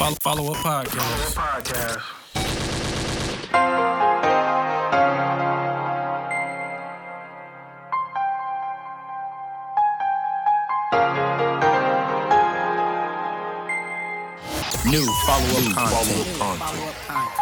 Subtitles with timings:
[0.00, 1.34] Follow, follow up podcast.
[1.34, 2.00] Podcast.
[14.86, 17.39] New follow up content.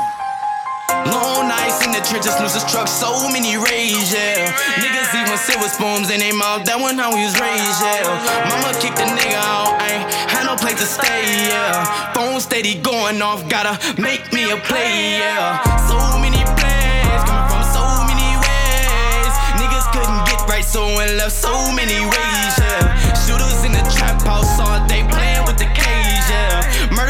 [1.09, 4.53] Long nights in the trenches, losers truck, so many rage, yeah.
[4.77, 8.05] Niggas even silver spoons in their mouth, that one how we was raised, yeah.
[8.53, 12.13] Mama kicked the nigga out, ain't had no place to stay, yeah.
[12.13, 15.65] Phone steady going off, gotta make me a play, yeah.
[15.89, 19.33] So many plays, coming from so many ways.
[19.57, 22.53] Niggas couldn't get right, so and left so many ways,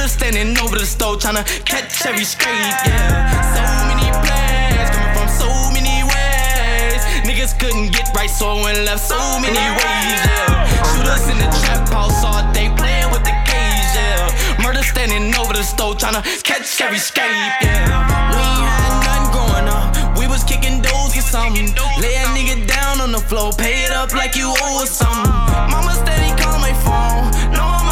[0.09, 3.29] Murder standing over the stove, tryna catch every scrape, yeah.
[3.53, 3.61] So
[3.93, 7.01] many plays, coming from so many ways.
[7.29, 10.65] Niggas couldn't get right, so and left so many ways, yeah.
[10.89, 14.65] Shooters in the trap house all day playing with the cage, yeah.
[14.65, 17.29] Murder standing over the stove, tryna catch every scrape,
[17.61, 18.33] yeah.
[18.33, 21.69] We had nothing growing up, we was kicking doors, get something.
[22.01, 25.29] Lay a nigga down on the floor, pay it up like you owe us something.
[25.69, 27.89] Mama steady call my phone, know I'm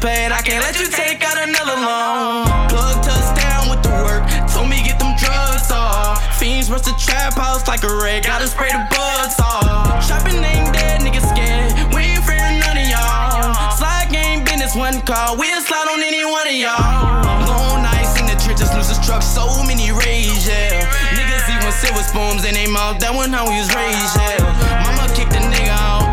[0.00, 2.46] paid, I can't let you take out another loan.
[2.70, 6.22] Plug touchdown with the work, told me get them drugs off.
[6.38, 10.06] Fiends rush the trap house like a red, gotta spray the bugs off.
[10.06, 13.74] Trapping ain't dead, niggas scared, we ain't fearing none of y'all.
[13.74, 17.26] Slide game business, one call, we'll slide on any one of y'all.
[17.46, 20.86] Long nights in the trenches, losers truck, so many rage, yeah.
[21.18, 24.46] Niggas even silver spoons in their mouth, that one how we was raised, yeah.
[24.86, 26.07] Mama kicked the nigga out,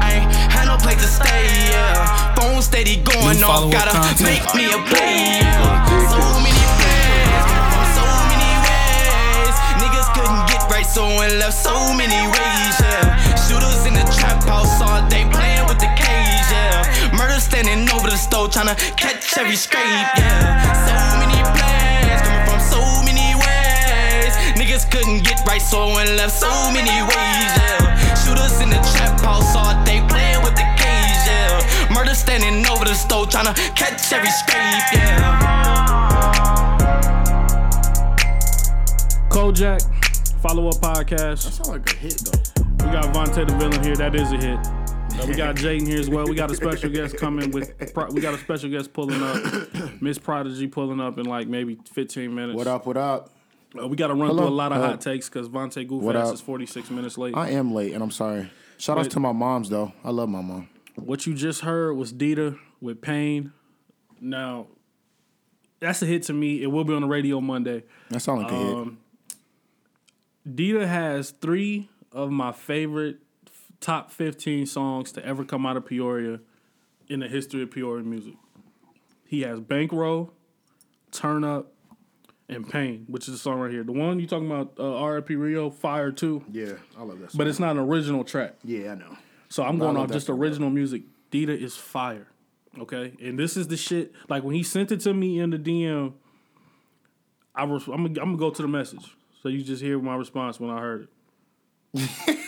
[0.96, 2.36] ain't had no place to stay, yeah.
[2.36, 4.22] Phone steady going New off, gotta content.
[4.22, 5.86] make me a play, yeah.
[6.10, 9.56] So many plays, coming from so many ways.
[9.82, 13.36] Niggas couldn't get right, so and left so many ways, yeah.
[13.48, 17.18] Shooters in the trap house all day playing with the cage, yeah.
[17.18, 20.64] Murder standing over the stove, tryna catch every scrape, yeah.
[20.88, 24.34] So many plays, coming from so many ways.
[24.56, 28.16] Niggas couldn't get right, so and left so many ways, yeah.
[28.16, 29.85] Shooters in the trap house all day
[31.96, 36.36] Murder standing over the stove, tryna catch every scrape, yeah.
[39.30, 39.82] Kojak,
[40.42, 41.40] follow up podcast.
[41.52, 42.86] Sound like a hit though.
[42.86, 43.96] We got Vontae the villain here.
[43.96, 44.58] That is a hit.
[44.60, 46.26] Uh, we got Jaden here as well.
[46.28, 47.94] We got a special guest coming with.
[47.94, 50.02] Pro- We got a special guest pulling up.
[50.02, 52.58] Miss Prodigy pulling up in like maybe 15 minutes.
[52.58, 52.86] What up?
[52.86, 53.30] What up?
[53.82, 54.44] Uh, we got to run Hello.
[54.44, 54.90] through a lot of Hello.
[54.90, 57.36] hot takes because Vontae Goof What is 46 minutes late.
[57.38, 58.50] I am late, and I'm sorry.
[58.78, 59.12] Shout outs Wait.
[59.14, 59.94] to my moms though.
[60.04, 60.68] I love my mom.
[60.96, 63.52] What you just heard was Dita with Pain.
[64.22, 64.68] Now,
[65.80, 66.64] that's a hit to me.
[66.64, 67.84] It will be on the radio Monday.
[68.10, 68.76] That sound like a hit.
[68.76, 68.98] Um,
[70.54, 73.18] Dita has three of my favorite
[73.48, 76.40] f- top 15 songs to ever come out of Peoria
[77.10, 78.36] in the history of Peoria music.
[79.26, 80.32] He has Bankroll,
[81.12, 81.72] Turn Up,
[82.48, 83.84] and Pain, which is the song right here.
[83.84, 87.32] The one you talking about, uh, RIP Rio, Fire 2, Yeah, I love that.
[87.32, 87.38] Song.
[87.40, 88.54] but it's not an original track.
[88.64, 89.18] yeah, I know.
[89.56, 91.04] So I'm going off just original music.
[91.32, 92.28] Dita is fire.
[92.78, 93.14] Okay.
[93.24, 94.12] And this is the shit.
[94.28, 96.12] Like when he sent it to me in the DM,
[97.56, 99.16] I was, I'm, gonna, go to the message.
[99.42, 101.08] So you just hear my response when I heard
[101.94, 102.40] it.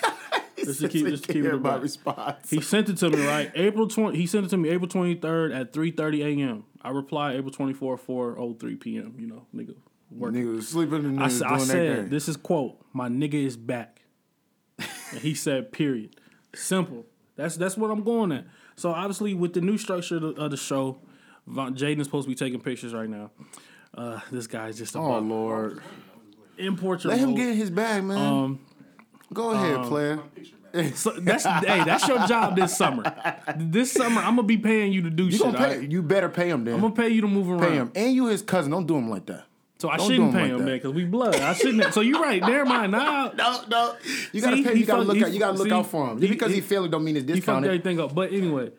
[0.58, 2.50] just to keep, just to keep it my response.
[2.50, 4.18] He sent it to me right April 20.
[4.18, 6.66] He sent it to me April 23rd at 3:30 a.m.
[6.82, 9.16] I reply April 24 4:03 p.m.
[9.18, 9.76] You know, nigga.
[10.12, 10.44] Working.
[10.44, 14.02] Nigga was sleeping and I, I said, this is quote, my nigga is back.
[14.78, 16.18] and he said, period.
[16.58, 17.06] Simple.
[17.36, 18.46] That's that's what I'm going at.
[18.76, 21.00] So obviously with the new structure of the, of the show,
[21.46, 23.32] Von, Jaden is supposed to be taking pictures right now.
[23.96, 25.82] Uh, this guy's just a Oh lord,
[26.58, 27.12] Import Portugal.
[27.12, 28.18] let him get his bag, man.
[28.18, 28.60] Um,
[29.34, 30.20] Go ahead, player.
[30.96, 33.04] so that's hey, that's your job this summer.
[33.56, 35.42] This summer, I'm gonna be paying you to do You shit.
[35.42, 35.48] pay?
[35.48, 35.92] alright?
[35.92, 36.76] You better pay him then.
[36.76, 37.60] I'm gonna pay you to move around.
[37.62, 38.72] pay him, and you his cousin.
[38.72, 39.46] Don't do him like that.
[39.80, 40.66] So I Don't shouldn't pay like him that.
[40.66, 41.36] then because we blood.
[41.36, 41.94] I shouldn't.
[41.94, 42.42] so you're right.
[42.42, 42.92] Never mind.
[42.94, 43.96] Now No, no.
[44.34, 44.74] You gotta See, pay.
[44.76, 45.32] You gotta fuck- look he- out.
[45.34, 46.18] You gotta look see, out for him.
[46.20, 48.16] he- Just because he, he- failing don't mean it's he fucked everything up.
[48.16, 48.72] But anyway,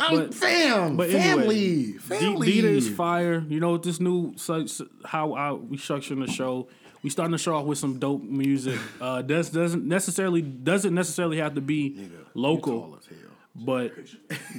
[0.00, 2.46] I'm but- fam, but family, anyway, family.
[2.48, 3.44] D- Dita is fire.
[3.48, 6.66] You know, with this new so, so- how I, we structuring the show.
[7.02, 8.78] We starting the show off with some dope music.
[9.00, 12.98] Uh, does doesn't necessarily doesn't necessarily have to be local.
[13.54, 13.92] But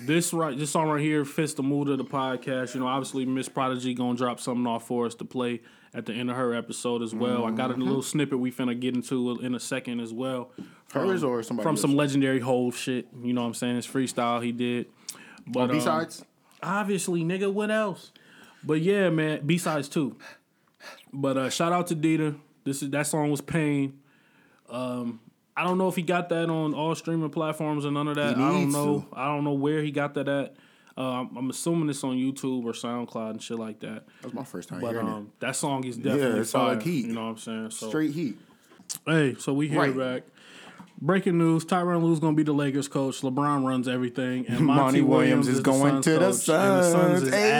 [0.05, 2.73] this right, this song right here fits the mood of the podcast.
[2.73, 5.61] You know, obviously Miss Prodigy gonna drop something off for us to play
[5.93, 7.45] at the end of her episode as well.
[7.45, 10.51] I got a little snippet we finna get into in a second as well.
[10.88, 13.07] From, Hers or somebody from some legendary Hove shit.
[13.23, 13.77] You know what I'm saying?
[13.77, 14.88] It's freestyle he did.
[15.47, 16.23] But um, B sides.
[16.61, 18.11] obviously, nigga, what else?
[18.63, 20.17] But yeah, man, B sides too.
[21.13, 22.35] But uh shout out to Dita.
[22.63, 23.99] This is that song was Pain.
[24.69, 25.19] Um,
[25.56, 28.36] I don't know if he got that on all streaming platforms or none of that.
[28.38, 29.06] I don't know.
[29.12, 29.15] to.
[29.19, 30.56] I don't know where he got that at.
[30.98, 34.03] Uh, I'm, assuming it's on YouTube or SoundCloud and shit like that.
[34.21, 36.75] That's my first time But hearing um, that song is definitely it's fire.
[36.75, 37.06] like heat.
[37.07, 37.71] You know what I'm saying?
[37.71, 37.88] So.
[37.89, 38.38] Straight heat.
[39.06, 39.98] hey, so we hear Right.
[39.98, 40.24] back.
[41.03, 43.21] Breaking news: Tyronn Lue's gonna be the Lakers coach.
[43.21, 46.77] LeBron runs everything, and Monty, Monty, Williams, is the going Suns to the coach, and
[46.77, 47.24] the Suns Suns.
[47.24, 47.51] is Hey,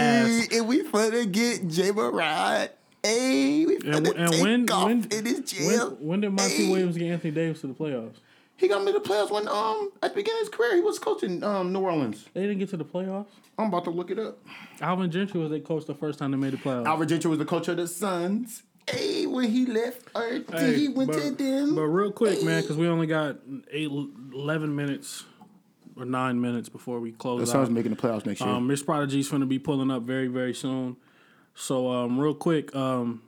[0.44, 0.48] ass.
[0.52, 2.72] and we finna get Ja Morant.
[3.04, 5.90] Hey, we finna And, and take when off when, in his jail.
[5.92, 6.70] when when did Monty Hey.
[6.72, 8.16] Williams get Anthony Davis to the playoffs?
[8.58, 11.00] He got me the playoffs when um at the beginning of his career he was
[11.00, 12.26] coaching um New Orleans.
[12.34, 13.28] They didn't get to the playoffs.
[13.58, 14.38] I'm about to look it up.
[14.82, 16.86] Alvin Gentry was their coach the first time they made the playoffs.
[16.86, 18.64] Alvin Gentry was the coach of the Suns.
[18.90, 21.76] Hey, when he left Earth, Hey, he went but, to them.
[21.76, 23.38] But real quick, man, because we only got
[23.72, 23.90] eight,
[24.34, 25.24] 11 minutes
[25.96, 27.72] or nine minutes before we the close Suns out.
[27.74, 28.50] making the playoffs next year.
[28.50, 30.98] Um, Miss Prodigy's going to be pulling up very, very soon.
[31.56, 33.22] So, um, real quick, um,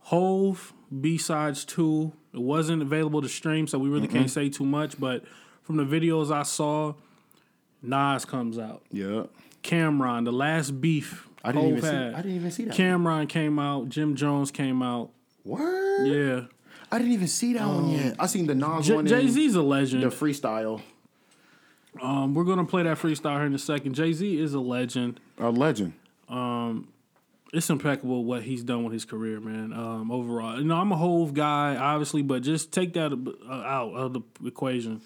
[0.00, 2.12] Hove B sides two.
[2.32, 4.98] It wasn't available to stream, so we really can't say too much.
[4.98, 5.24] But
[5.62, 6.94] from the videos I saw,
[7.80, 8.82] Nas comes out.
[8.90, 9.24] yeah,
[9.62, 11.28] Cam'ron, the last beef.
[11.44, 11.96] I didn't Hov even see.
[11.96, 12.74] I didn't even see that.
[12.74, 13.88] Cam'ron came out.
[13.88, 15.10] Jim Jones came out.
[15.44, 16.06] Word.
[16.06, 16.40] Yeah,
[16.90, 18.16] I didn't even see that one yet.
[18.18, 19.06] I seen the Nas one.
[19.06, 20.02] Jay Z's a legend.
[20.02, 20.82] the freestyle.
[22.02, 23.94] Um, we're gonna play that freestyle here in a second.
[23.94, 25.20] Jay Z is a legend.
[25.38, 25.92] A legend.
[27.54, 29.72] It's impeccable what he's done with his career, man.
[29.72, 33.92] Um, overall, you know, I'm a Hove guy, obviously, but just take that uh, out
[33.94, 35.00] of the equation.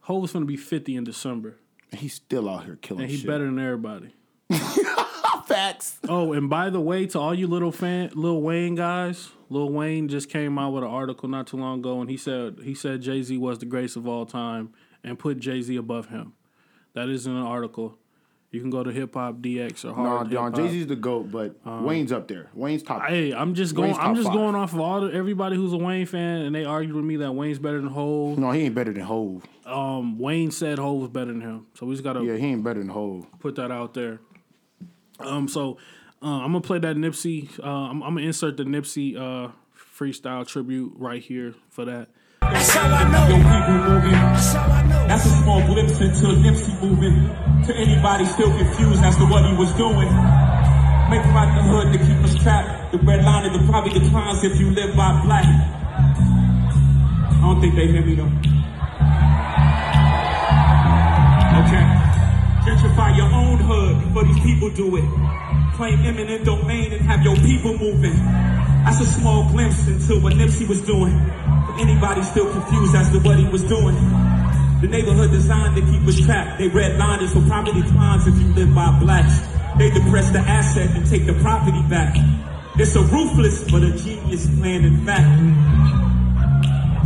[0.00, 1.56] Hove is gonna be 50 in December,
[1.92, 3.28] He's still out here killing and he's shit.
[3.28, 4.14] better than everybody.
[5.46, 5.98] Facts.
[6.08, 10.08] Oh, and by the way, to all you little fan, Lil Wayne guys, Lil Wayne
[10.08, 13.02] just came out with an article not too long ago, and he said he said
[13.02, 14.72] Jay Z was the greatest of all time,
[15.02, 16.32] and put Jay Z above him.
[16.94, 17.98] That is in an article.
[18.54, 20.54] You can go to Hip Hop DX or No, Hard Hop.
[20.54, 22.50] Jay Z's the goat, but Wayne's up there.
[22.54, 23.02] Wayne's top.
[23.02, 23.94] Hey, I'm just going.
[23.94, 24.36] I'm just five.
[24.36, 27.16] going off of all the, everybody who's a Wayne fan, and they argued with me
[27.16, 28.38] that Wayne's better than Hove.
[28.38, 29.44] no, he ain't better than Hove.
[29.66, 32.62] Um, Wayne said Hove was better than him, so we just gotta Yeah, he ain't
[32.62, 33.26] better than Hove.
[33.40, 34.20] put that out there.
[35.18, 35.78] Um, so
[36.22, 37.58] uh, I'm gonna play that Nipsey.
[37.58, 39.50] Uh, I'm, I'm gonna insert the Nipsey uh,
[39.98, 42.08] freestyle tribute right here for that.
[42.52, 43.28] That's how I know.
[43.28, 44.12] Yo, moving.
[44.12, 45.08] That's how I know.
[45.08, 47.30] That's a small glimpse into Nipsey moving.
[47.66, 50.10] To anybody still confused as to what he was doing.
[51.10, 52.92] Make out the hood to keep us trapped.
[52.92, 55.44] The red line of the probably declines if you live by black.
[55.44, 58.32] I don't think they hear me though.
[61.60, 61.84] Okay.
[62.64, 65.04] Gentrify your own hood before these people do it.
[65.76, 68.16] Claim eminent domain and have your people moving.
[68.84, 71.12] That's a small glimpse into what Nipsey was doing.
[71.74, 73.94] For anybody still confused as to what he was doing.
[74.80, 76.58] The neighborhood designed to keep us trapped.
[76.58, 79.40] They redlined it so property declines if you live by blacks.
[79.78, 82.14] They depress the asset and take the property back.
[82.76, 85.40] It's a ruthless but a genius plan in fact.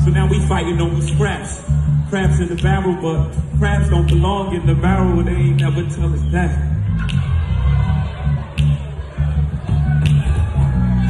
[0.04, 1.62] So now we fighting over scraps.
[2.10, 5.22] Crabs in the barrel, but crabs don't belong in the barrel.
[5.22, 7.27] They ain't never tell us that.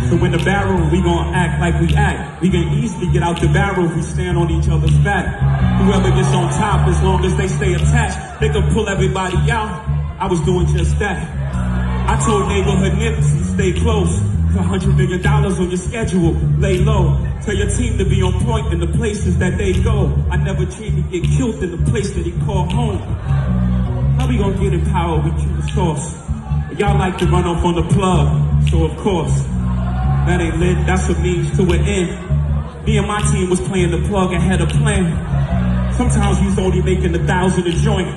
[0.09, 2.41] So in the barrel, we gon' act like we act.
[2.41, 5.27] We can easily get out the barrel if we stand on each other's back.
[5.83, 9.85] Whoever gets on top, as long as they stay attached, they can pull everybody out.
[10.19, 11.29] I was doing just that.
[12.09, 14.19] I told neighborhood Nipsey, stay close.
[14.55, 17.21] Put hundred million dollars on your schedule, lay low.
[17.45, 20.17] Tell your team to be on point in the places that they go.
[20.31, 22.97] I never dreamed he'd get killed in the place that he called home.
[24.17, 25.21] How we gonna get in power?
[25.21, 26.17] We kill the source.
[26.79, 29.58] Y'all like to run off on the plug, so of course.
[30.29, 32.85] That ain't lit, that's a means to an end.
[32.85, 35.09] Me and my team was playing the plug and had a plan.
[35.95, 38.09] Sometimes we was only making a thousand a joint.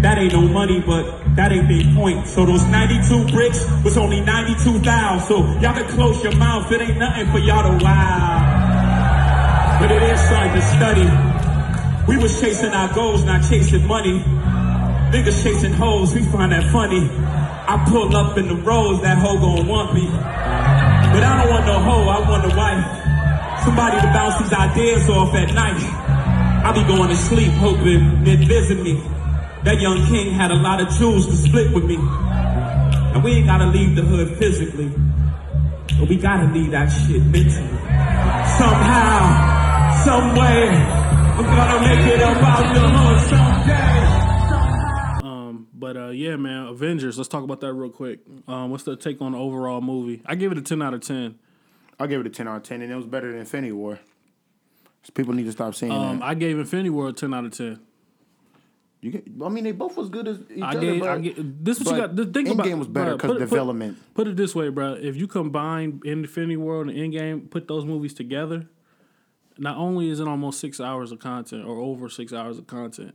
[0.00, 2.28] That ain't no money, but that ain't the point.
[2.28, 5.26] So those 92 bricks was only 92,000.
[5.26, 9.78] So y'all can close your mouth, it ain't nothing for y'all to wow.
[9.80, 12.06] But it is something to study.
[12.06, 14.20] We was chasing our goals, not chasing money.
[15.10, 17.10] Niggas chasing hoes, we find that funny.
[17.10, 20.06] I pull up in the roads, that hoe gon' want me.
[21.14, 23.62] But I don't want no hoe, I want a wife.
[23.62, 25.78] Somebody to bounce these ideas off at night.
[26.66, 29.00] I be going to sleep hoping they'd visit me.
[29.62, 31.98] That young king had a lot of jewels to split with me.
[32.00, 34.90] And we ain't gotta leave the hood physically.
[36.00, 37.78] But we gotta leave that shit mentally.
[38.58, 44.23] Somehow, some way, I'm gonna make it up out the hood someday.
[45.84, 47.18] But uh, yeah, man, Avengers.
[47.18, 48.20] Let's talk about that real quick.
[48.48, 50.22] Um, what's the take on the overall movie?
[50.24, 51.38] I give it a ten out of ten.
[52.00, 54.00] I'll give it a 10 out of 10, and it was better than Infinity War.
[55.02, 56.24] So people need to stop saying Um, that.
[56.24, 57.80] I gave Infinity War a ten out of ten.
[59.02, 61.00] You get, I mean, they both was good as each I other, gave.
[61.00, 62.16] but I get, this what you got.
[62.16, 63.98] The thing about Endgame was better because it- put- development.
[64.14, 64.94] Put, it this way, bro.
[64.94, 68.66] If you combine Infinity War and Endgame, put those movies together,
[69.58, 73.14] not only is it almost six hours of content or over six hours of content,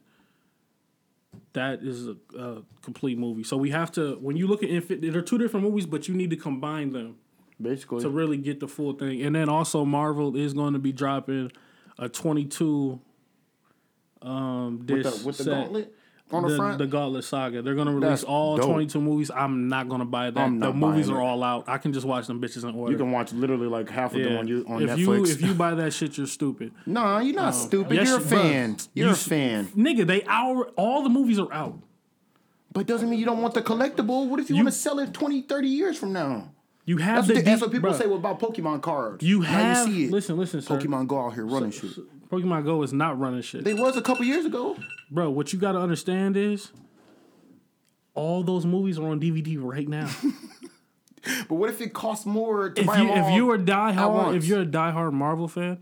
[1.53, 3.43] that is a, a complete movie.
[3.43, 6.15] So we have to when you look at Infinity, they're two different movies, but you
[6.15, 7.17] need to combine them
[7.61, 9.21] Basically, to really get the full thing.
[9.21, 11.51] And then also Marvel is going to be dropping
[11.97, 12.99] a 22
[14.21, 15.51] um with the, with the set.
[15.51, 15.95] gauntlet
[16.31, 16.77] on the, the, front.
[16.77, 17.61] the Gauntlet Saga.
[17.61, 18.67] They're gonna release That's all dope.
[18.67, 19.31] 22 movies.
[19.33, 20.39] I'm not gonna buy that.
[20.39, 21.23] I'm the movies are it.
[21.23, 21.67] all out.
[21.67, 22.91] I can just watch them bitches in order.
[22.91, 24.97] you can watch literally like half of them on you on if Netflix.
[24.97, 26.71] you if you buy that shit, you're stupid.
[26.85, 27.95] nah, you're not um, stupid.
[27.95, 28.77] Yes, you're a fan.
[28.93, 29.65] You're You a fan.
[29.67, 31.79] Nigga, they our all the movies are out.
[32.71, 34.27] But doesn't mean you don't want the collectible.
[34.27, 36.51] What if you, You- want to sell it 20, 30 years from now?
[36.89, 39.23] You have That's, the what, that's what people bruh, say about Pokemon cards.
[39.23, 40.11] You Now have you see it.
[40.11, 40.75] listen, listen, sir.
[40.75, 41.91] Pokemon Go out here running shit.
[42.31, 44.75] Pokemon Go is not running shit, They was a couple years ago.
[45.11, 45.29] bro.
[45.29, 46.71] What you got to understand is,
[48.15, 50.09] all those movies are on DVD right now.
[51.47, 53.55] But what if it costs more to if buy you them all if you are
[53.55, 54.37] at diehard, once?
[54.37, 55.77] if you're a diehard Marvel fan,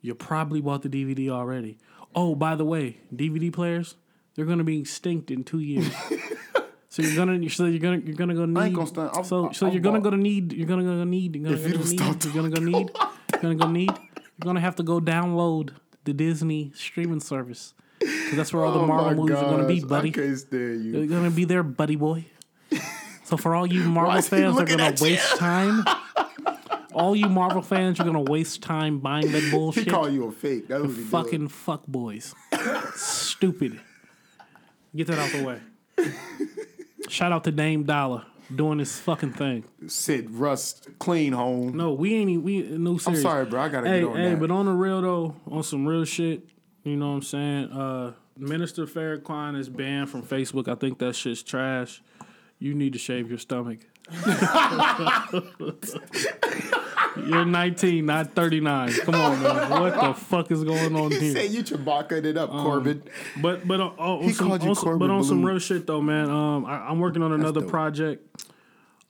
[0.00, 1.78] you probably bought the DVD already.
[2.14, 3.96] Oh, by the way, DVD players,
[4.36, 5.90] they're gonna be extinct in two years.
[6.96, 8.60] so you're gonna so you're gonna you're gonna go need.
[8.62, 9.10] ain't gonna stunt.
[9.16, 10.52] I've- so so I've you're gonna go to need.
[10.54, 11.36] You're gonna go need.
[11.36, 11.98] You're gonna If you to don't need.
[12.22, 12.90] stop You're gonna go need.
[13.32, 13.90] You're gonna go need.
[13.90, 15.72] You're gonna have to go download
[16.04, 19.80] the Disney streaming service because that's where all the Oh Marvel movies are gonna be,
[19.80, 20.08] buddy.
[20.08, 20.92] I can't stand you.
[20.92, 22.24] They're gonna be there, buddy boy.
[23.24, 25.02] So for all you Marvel fans are gonna you?
[25.02, 25.84] waste time,
[26.94, 29.84] all you Marvel fans you're gonna waste time buying that bullshit.
[29.84, 30.68] He call you a fake.
[30.68, 32.34] That's what he Fucking fuck boys,
[32.94, 33.80] stupid.
[34.94, 35.60] Get that out the way.
[37.08, 39.64] Shout out to Dame Dollar doing this fucking thing.
[39.86, 41.76] Sit Rust clean home.
[41.76, 42.42] No, we ain't.
[42.42, 43.06] We no serious.
[43.06, 43.60] I'm sorry, bro.
[43.60, 44.40] I gotta hey, get on hey, that.
[44.40, 46.46] but on the real though, on some real shit.
[46.84, 47.72] You know what I'm saying?
[47.72, 50.68] Uh, Minister Farrakhan is banned from Facebook.
[50.68, 52.02] I think that shit's trash.
[52.58, 53.80] You need to shave your stomach.
[57.24, 58.92] You're 19, not 39.
[58.92, 59.70] Come on, man.
[59.70, 61.32] What the fuck is going on He here?
[61.32, 63.02] said you Chewbacca it up, Corbin.
[63.40, 65.86] But but uh, on, He some, called you on Corbin but on some real shit
[65.86, 66.28] though, man.
[66.30, 68.44] Um, I, I'm working on another project.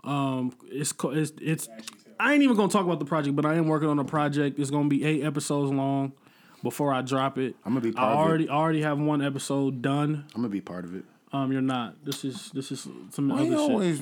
[0.04, 1.68] Um, it's it's it's.
[2.18, 4.58] I ain't even gonna talk about the project, but I am working on a project.
[4.58, 6.12] It's gonna be eight episodes long.
[6.62, 8.22] Before I drop it, I'm gonna be I part of it.
[8.22, 10.24] already already have one episode done.
[10.34, 11.04] I'm gonna be part of it.
[11.32, 12.02] Um, you're not.
[12.04, 13.58] This is this is some Why other you shit.
[13.58, 14.00] always?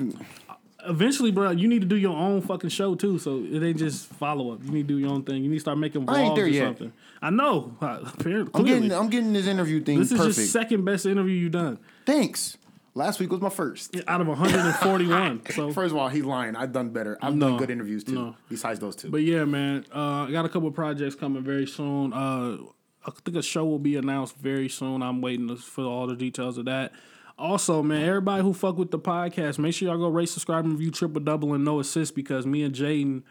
[0.87, 3.17] Eventually, bro, you need to do your own fucking show too.
[3.19, 4.63] So it ain't just follow up.
[4.63, 5.43] You need to do your own thing.
[5.43, 6.65] You need to start making I ain't vlogs there or yet.
[6.67, 6.93] something.
[7.21, 7.75] I know.
[7.81, 8.91] Apparently, I'm getting.
[8.91, 10.37] I'm getting this interview thing this is perfect.
[10.37, 12.57] your second best interview you've done Thanks.
[12.97, 13.93] Last week was my first.
[14.07, 15.41] out of 141.
[15.51, 16.55] So First of all, he's lying.
[16.55, 17.17] I've done better.
[17.21, 18.13] I've No, done good interviews too.
[18.13, 18.35] no.
[18.47, 19.09] Besides those two.
[19.09, 22.13] But yeah, man, uh, I got a couple of projects coming very soon.
[22.13, 22.57] Uh,
[23.05, 25.03] I think a show will be announced very soon.
[25.03, 26.93] I'm waiting for all the details of that.
[27.37, 30.73] Also, man, everybody who fuck with the podcast, make sure y'all go rate, subscribe, and
[30.73, 33.23] review Triple Double and No Assist because me and Jaden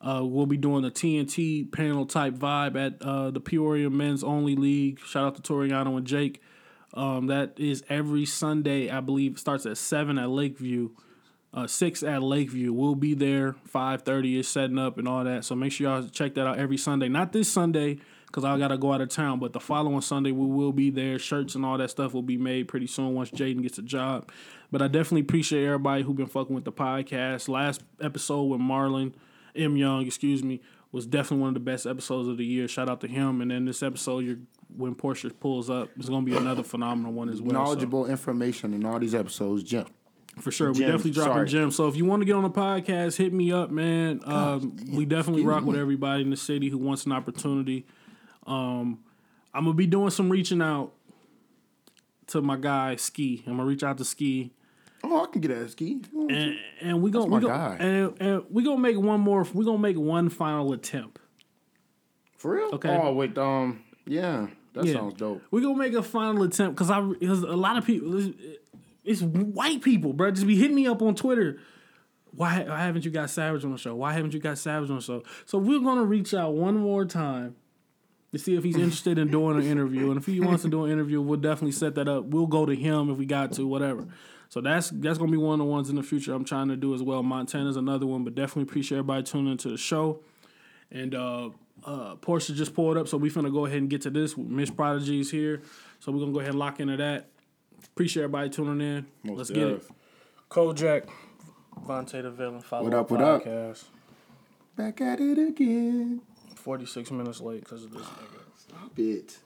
[0.00, 4.56] uh, will be doing the TNT panel type vibe at uh, the Peoria Men's Only
[4.56, 5.00] League.
[5.00, 6.40] Shout out to Toriano and Jake.
[6.94, 9.38] Um, that is every Sunday, I believe.
[9.38, 10.90] Starts at seven at Lakeview
[11.54, 12.72] uh, six at Lakeview.
[12.72, 13.54] We'll be there.
[13.66, 15.44] Five thirty is setting up and all that.
[15.44, 17.08] So make sure y'all check that out every Sunday.
[17.08, 17.98] Not this Sunday
[18.32, 21.18] because I gotta go out of town, but the following Sunday we will be there.
[21.18, 24.30] Shirts and all that stuff will be made pretty soon once Jaden gets a job.
[24.70, 27.46] But I definitely appreciate everybody who been fucking with the podcast.
[27.48, 29.12] Last episode with Marlon
[29.54, 30.62] M Young, excuse me,
[30.92, 32.66] was definitely one of the best episodes of the year.
[32.68, 33.42] Shout out to him.
[33.42, 34.38] And then this episode, you're,
[34.74, 37.50] when Portia pulls up, it's gonna be another phenomenal one as well.
[37.50, 39.62] So- Knowledgeable information in all these episodes.
[39.62, 39.84] Jim.
[40.40, 40.72] for sure.
[40.72, 41.48] We definitely dropping sorry.
[41.48, 41.76] gems.
[41.76, 44.20] So if you want to get on the podcast, hit me up, man.
[44.24, 47.84] Um, we definitely rock with everybody in the city who wants an opportunity.
[48.46, 49.00] Um,
[49.54, 50.92] I'm gonna be doing some reaching out
[52.28, 53.42] to my guy Ski.
[53.46, 54.52] I'm gonna reach out to Ski,
[55.04, 56.00] Oh, I can get a ski.
[56.30, 59.44] and and we gonna we gonna and, and we gonna make one more.
[59.52, 61.18] We gonna make one final attempt.
[62.38, 62.70] For real?
[62.74, 62.88] Okay.
[62.90, 63.36] Oh, wait.
[63.36, 63.82] Um.
[64.06, 64.48] Yeah.
[64.74, 64.94] That Yeah.
[64.94, 65.42] sounds dope.
[65.50, 68.36] We're gonna make a final attempt because I because a lot of people it's,
[69.04, 70.30] it's white people, bro.
[70.30, 71.58] Just be hitting me up on Twitter.
[72.34, 73.94] Why, why haven't you got Savage on the show?
[73.94, 75.22] Why haven't you got Savage on the show?
[75.44, 77.56] So we're gonna reach out one more time
[78.32, 80.84] to see if he's interested in doing an interview, and if he wants to do
[80.84, 82.24] an interview, we'll definitely set that up.
[82.24, 84.06] We'll go to him if we got to, whatever.
[84.48, 86.76] So that's that's gonna be one of the ones in the future I'm trying to
[86.76, 87.22] do as well.
[87.22, 90.20] Montana's another one, but definitely appreciate everybody tuning into the show.
[90.90, 91.50] And uh
[91.84, 94.36] uh Portia just pulled up, so we finna go ahead and get to this.
[94.36, 95.62] Miss Prodigy's here.
[96.00, 97.28] So we're gonna go ahead and lock into that.
[97.84, 98.80] Appreciate everybody tuning
[99.24, 99.34] in.
[99.34, 99.74] Let's get it.
[99.80, 99.90] def.
[100.50, 101.08] Kojak,
[101.86, 103.44] Vontae the villain, follow What up, our what up?
[103.44, 103.84] podcast.
[104.76, 106.20] Back at it again.
[106.62, 108.40] 46 minutes late because of this nigga.
[108.56, 109.38] Stop it.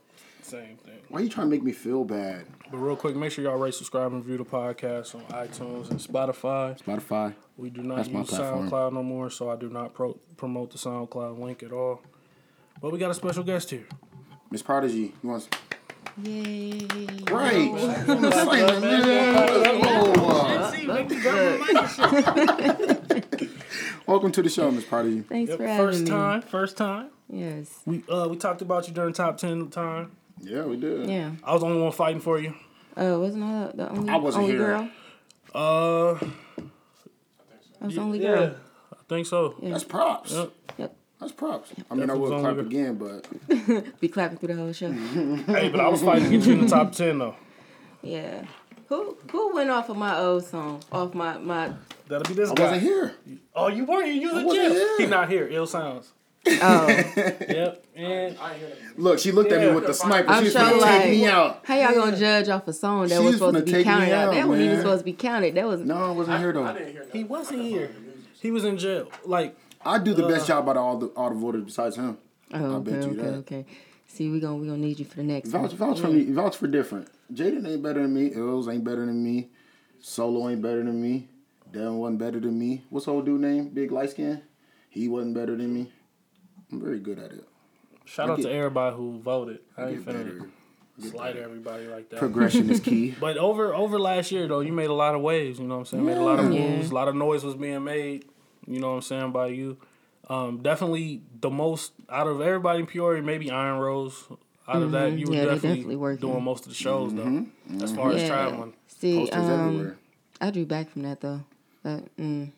[0.43, 1.01] Same thing.
[1.09, 2.47] Why are you trying to make me feel bad?
[2.71, 5.99] But real quick, make sure y'all rate, subscribe, and review the podcast on iTunes and
[5.99, 6.81] Spotify.
[6.81, 7.35] Spotify.
[7.57, 8.31] We do not That's use.
[8.31, 12.01] SoundCloud no more, so I do not pro- promote the SoundCloud link at all.
[12.81, 13.87] But we got a special guest here.
[14.51, 15.13] Miss Prodigy.
[15.23, 15.49] You want?
[16.23, 16.87] Yay.
[17.31, 17.71] Right.
[18.09, 19.83] I'm just saying, man.
[19.89, 20.73] Oh,
[24.07, 25.21] Welcome to the show, Miss Party.
[25.23, 26.09] Thanks Yep, for having first me.
[26.09, 27.09] time, first time.
[27.29, 27.81] Yes.
[27.85, 30.13] We uh we talked about you during top ten time.
[30.41, 31.09] Yeah, we did.
[31.09, 31.33] Yeah.
[31.43, 32.55] I was the only one fighting for you.
[32.97, 34.67] Uh, wasn't I the only, I wasn't only here.
[34.67, 34.89] girl?
[35.55, 36.13] Uh,
[37.81, 38.55] I was the only yeah, girl.
[38.93, 39.55] I think so.
[39.63, 40.33] That's props.
[40.33, 40.53] Yep.
[40.79, 40.97] Yep.
[41.21, 41.73] That's props.
[41.91, 44.93] I mean, I Definitely will clap only- again, but Be clapping through the whole show.
[44.93, 47.35] Hey, but I was fighting to get you in the top ten though.
[48.03, 48.45] yeah.
[48.89, 50.83] Who who went off of my old song?
[50.93, 51.73] Off my my.
[52.09, 52.63] That'll be this I guy.
[52.65, 53.15] wasn't here.
[53.55, 54.15] Oh, you weren't.
[54.15, 54.73] You was in wasn't jail.
[54.75, 54.97] here.
[54.99, 55.49] He not here.
[55.51, 56.13] Ill sounds.
[56.49, 56.87] Oh,
[57.49, 57.85] Yep.
[57.97, 58.37] And
[58.97, 60.29] Look, she looked at me with the sniper.
[60.31, 61.61] I'm She's sure, gonna like- take me out.
[61.65, 64.29] how y'all gonna judge off a song that She's was supposed to be counted out?
[64.29, 65.55] out, That wasn't even supposed to be counted.
[65.57, 66.77] That was No, I wasn't here though.
[67.13, 67.91] he wasn't here.
[68.41, 69.11] He was in jail.
[69.25, 71.97] Like I do the best uh, job out of all the all the voters besides
[71.97, 72.19] him.
[72.55, 73.35] Oh, I okay, bet you okay, that.
[73.39, 73.67] okay.
[74.07, 75.77] See, we gonna we gonna need you for the next Vouch, one.
[75.95, 76.31] vouch for me.
[76.31, 77.09] Vouch for different.
[77.33, 78.27] Jaden ain't better than me.
[78.35, 79.49] Ills ain't better than me.
[80.01, 81.29] Solo ain't better than me.
[81.73, 82.83] Devin wasn't better than me.
[82.91, 83.69] What's old dude name?
[83.71, 84.43] Big light skin.
[84.89, 85.91] He wasn't better than me.
[86.71, 87.45] I'm very good at it.
[88.05, 89.61] shout I out get- to everybody who voted.
[89.77, 91.11] I I ain't get finna better.
[91.11, 92.19] slight everybody like that.
[92.19, 93.15] Progression is key.
[93.21, 95.59] But over over last year though, you made a lot of waves.
[95.59, 96.07] You know what I'm saying?
[96.07, 96.91] Made a lot of moves.
[96.91, 98.25] A lot of noise was being made.
[98.67, 99.77] You know what I'm saying by you.
[100.29, 104.25] Um, definitely the most out of everybody in Peoria, maybe Iron Rose.
[104.69, 105.33] Out of that, you were Mm-hmm.
[105.35, 106.29] Yeah, definitely, definitely working.
[106.29, 107.47] doing most of the shows though.
[107.83, 108.29] As far as Yeah.
[108.29, 109.99] traveling, See, Posters um, everywhere.
[110.41, 111.43] I drew back from that though.
[111.83, 112.51] That mm,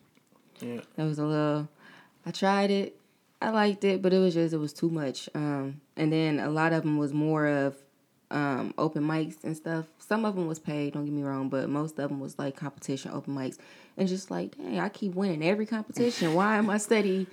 [0.61, 0.81] yeah.
[0.95, 1.69] that was a little.
[2.25, 2.95] I tried it.
[3.41, 5.29] I liked it, but it was just it was too much.
[5.35, 7.75] Um, and then a lot of them was more of
[8.31, 9.85] um, open mics and stuff.
[9.99, 10.93] Some of them was paid.
[10.93, 13.57] Don't get me wrong, but most of them was like competition open mics,
[13.97, 16.33] and just like, dang, I keep winning every competition.
[16.33, 17.27] Why am I steady?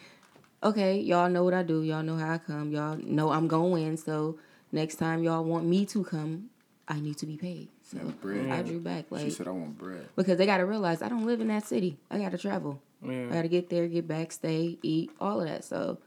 [0.63, 1.83] Okay, y'all know what I do.
[1.83, 2.71] Y'all know how I come.
[2.73, 3.97] Y'all know I'm gonna win.
[3.97, 4.39] So
[4.77, 6.51] next time y'all want me to come,
[6.87, 7.69] I need to be paid.
[7.83, 8.51] So bread.
[8.51, 10.07] I drew back She like said I want bread.
[10.15, 11.97] because they got to realize I don't live in that city.
[12.11, 12.81] I got to travel.
[13.03, 13.27] Yeah.
[13.31, 15.65] I got to get there, get back, stay, eat, all of that.
[15.65, 15.99] So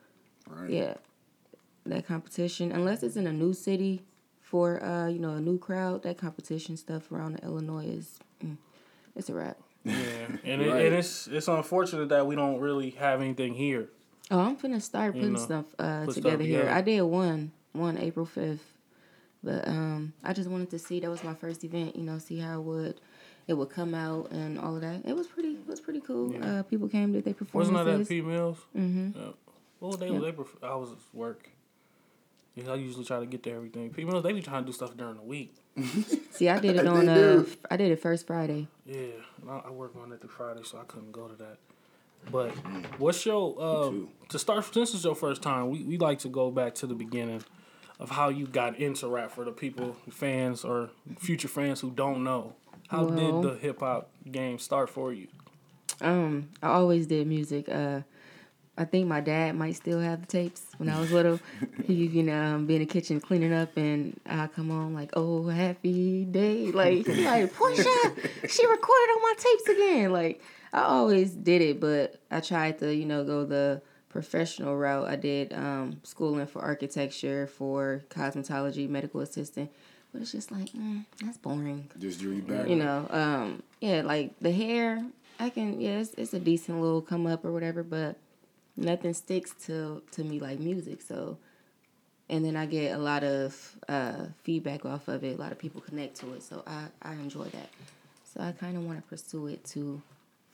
[0.48, 0.70] Right.
[0.70, 0.94] yeah,
[1.86, 4.02] that competition, unless it's in a new city
[4.42, 8.58] for uh you know a new crowd, that competition stuff around Illinois is mm,
[9.16, 9.58] it's a wrap.
[9.84, 9.94] Yeah,
[10.44, 10.86] and, it, Right.
[10.88, 13.90] and it's it's unfortunate that we don't really have anything here.
[14.32, 16.60] Oh, I'm gonna start You putting know, stuff uh, put stuff together here.
[16.62, 16.76] together.
[16.78, 18.66] I did one, one April fifth,
[19.44, 21.96] but um, I just wanted to see that was my first event.
[21.96, 23.02] You know, see how it would
[23.48, 25.02] it would come out and all of that.
[25.06, 26.36] It was pretty, it was pretty cool.
[26.44, 28.02] Uh, people came did their Wasn't that performances.
[28.02, 28.58] at P Mills?
[28.78, 29.20] Mm-hmm.
[29.20, 29.26] Yeah.
[29.80, 30.10] What was they?
[30.10, 30.22] Yep.
[30.22, 31.50] They pref- I was at work.
[32.56, 33.90] Yeah, I usually try to get to everything.
[33.92, 35.56] P Mills, they be trying to do stuff during the week.
[36.32, 37.46] See, I did it on They uh, do.
[37.50, 38.68] f- I did it first Friday.
[38.86, 38.98] Yeah,
[39.42, 41.58] and I, I work Monday through Friday, so I couldn't go to that.
[42.32, 42.50] But
[43.00, 43.92] what's your uh,
[44.28, 44.66] to start?
[44.74, 47.42] Since it's your first time, we we like to go back to the beginning
[48.00, 52.24] of how you got into rap for the people, fans or future fans who don't
[52.24, 52.54] know.
[52.88, 55.28] How Well- did the hip hop game start for you?
[56.02, 57.68] Um, I always did music.
[57.68, 58.02] Uh,
[58.78, 61.42] I think my dad might still have the tapes when I was little.
[61.86, 65.10] he, you know, um, be in the kitchen cleaning up, and I come on like,
[65.18, 67.84] "Oh, happy day!" Like, like Portia,
[68.48, 70.14] she recorded on my tapes again.
[70.14, 75.08] Like, I always did it, but I tried to, you know, go the professional route.
[75.08, 79.70] I did um, schooling for architecture, for cosmetology, medical assistant,
[80.12, 81.90] but it's just like, mm, that's boring.
[82.00, 82.68] Just drew you back.
[82.68, 85.06] you know um yeah like the hair
[85.40, 88.18] i can yeah it's, it's a decent little come up or whatever but
[88.76, 91.38] nothing sticks to to me like music so.
[92.32, 95.38] And then i get a lot of uh feedback off of it.
[95.38, 97.70] A lot of people connect to it so i i enjoy that.
[98.34, 100.02] So i kind of want to pursue it to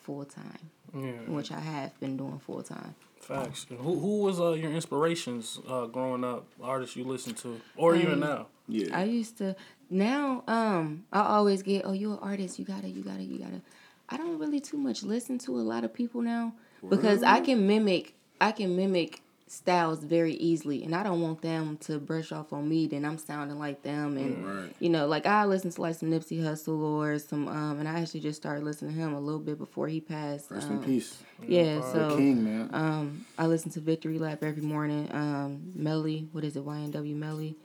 [0.04, 0.60] full time
[0.94, 2.94] Yeah, which i have been doing full time
[3.26, 3.66] facts.
[3.70, 6.46] Who who was uh, your inspirations uh, growing up?
[6.62, 8.48] Artists you listened to, or even now?
[8.68, 8.98] Yeah.
[8.98, 9.56] I used to
[9.90, 13.62] now um I always get oh you're an artist you gotta you gotta you gotta
[14.10, 16.54] I don't really too much listen to a lot of people now
[16.90, 19.22] because I can mimic I can mimic
[19.56, 23.18] styles very easily and I don't want them to brush off on me then I'm
[23.18, 24.76] sounding like them and Right.
[24.80, 28.00] you know like I listen to like some Nipsey Hussle or some um and I
[28.02, 30.84] actually just started listening to him a little bit before he passed Rest um, in
[30.84, 31.18] peace.
[31.48, 32.70] yeah The so king, man.
[32.74, 35.10] um, I listen to Victory Lap every morning.
[35.14, 36.66] Um, Melly, what is it?
[36.66, 37.56] YNW Melly.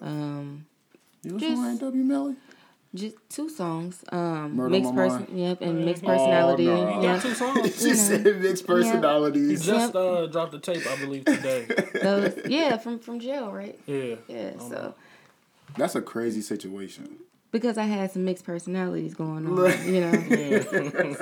[0.00, 0.66] Um,
[1.22, 2.36] you was just- on YNW Melly?
[2.94, 4.04] Just two songs.
[4.10, 5.26] Um, Murder mixed on person.
[5.36, 6.64] Yep, and mixed Oh, personality.
[6.66, 7.00] no.
[7.00, 7.22] You Yep.
[7.22, 7.82] two songs.
[7.82, 9.64] she said mixed personalities.
[9.64, 11.66] He just uh, dropped the tape, I believe, today.
[12.02, 13.78] Those, yeah, from from jail, right?
[13.86, 14.16] Yeah.
[14.28, 14.52] Yeah.
[14.58, 14.94] Oh, so
[15.76, 17.16] That's a crazy situation.
[17.52, 20.12] Because I had some mixed personalities going on, you know.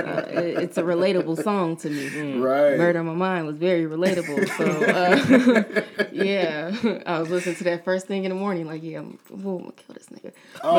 [0.00, 2.38] So it, it's a relatable song to me.
[2.38, 2.78] Right.
[2.78, 4.48] Murder on My Mind was very relatable.
[4.56, 6.74] So uh, yeah,
[7.06, 9.72] I was listening to that first thing in the morning, like, yeah, I'm, I'm gonna
[9.72, 10.32] kill this nigga.
[10.62, 10.76] Oh,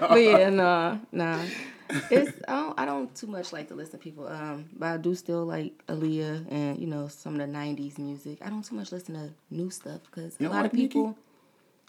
[0.00, 1.42] But yeah, nah, nah.
[2.10, 4.26] It's I don't, I don't too much like to listen to people.
[4.26, 8.38] Um, but I do still like Aaliyah and you know some of the '90s music.
[8.42, 10.88] I don't too much listen to new stuff because a lot don't of like Nicki?
[10.88, 11.16] people.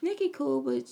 [0.01, 0.89] Nicki cool, but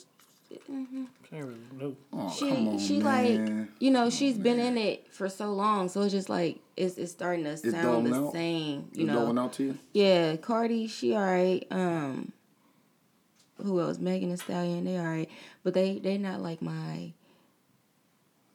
[0.68, 1.96] Can't really know.
[2.14, 3.60] Oh, she on, she man.
[3.60, 6.98] like you know she's been in it for so long, so it's just like it's
[6.98, 8.34] it's starting to sound the out?
[8.34, 8.90] same.
[8.94, 9.78] You It's know, going out to you.
[9.94, 11.66] yeah, Cardi, she alright.
[11.72, 12.32] Um,
[13.62, 13.98] who else?
[14.00, 15.30] Megan Thee Stallion, they alright,
[15.64, 17.14] but they they not like my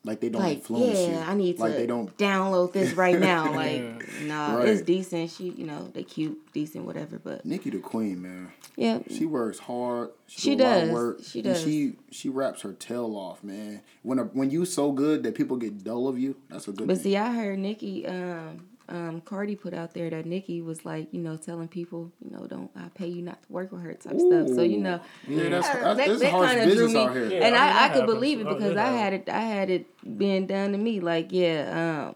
[0.06, 1.08] Like they don't like influence yeah.
[1.08, 1.16] you.
[1.30, 2.16] I need like to they don't.
[2.16, 3.52] download this right now.
[3.52, 3.82] Like
[4.22, 4.68] nah, Right.
[4.68, 5.30] it's decent.
[5.30, 7.18] She you know they cute, decent, whatever.
[7.18, 8.52] But Nicki the queen, man.
[8.76, 10.10] yeah, She works hard.
[10.28, 10.90] She, She do a lot of does.
[10.92, 11.18] work.
[11.24, 11.62] She and does.
[11.64, 13.82] she she raps her tail off, man.
[14.02, 16.86] When a, when you so good that people get dull of you, that's a good
[16.86, 17.02] But thing.
[17.04, 21.20] see, I heard Nicki, um, um, Cardi put out there that Nicki was like, you
[21.20, 24.18] know, telling people, you know, don't I pay you not to work with her type
[24.20, 24.48] stuff.
[24.48, 27.26] So you know, yeah, that's, that's, that's that kinda drew business me- out here.
[27.30, 28.14] Yeah, and I I, mean, I, that could happens.
[28.14, 31.00] believe it Oh, because it I had it, I had it being done to me.
[31.00, 32.14] Like, yeah, um,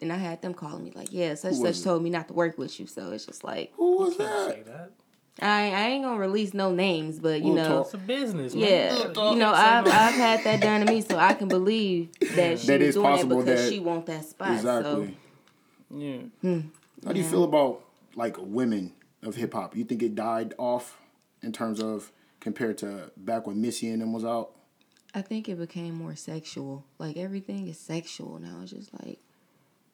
[0.00, 1.84] and I had them calling me like, yeah, such Who such it?
[1.84, 2.86] told me not to work with you.
[2.86, 4.64] So it's just like, Who was that?
[4.66, 4.90] that.
[5.42, 7.80] I, I ain't gonna release no names, but you We'll know.
[7.82, 8.62] It's a business, man.
[9.14, 12.58] Yeah, you know, I've I've had that done to me, so I can believe that
[12.60, 14.52] she That was is doing it possible because that- she want that spot.
[14.52, 15.14] Exactly.
[15.90, 16.18] Yeah.
[16.40, 16.60] Hmm.
[17.04, 19.76] How do you feel about like women of hip hop?
[19.76, 20.98] You think it died off
[21.42, 24.52] in terms of compared to back when Missy and them was out?
[25.14, 26.84] I think it became more sexual.
[26.98, 28.60] Like everything is sexual now.
[28.62, 29.18] It's just like,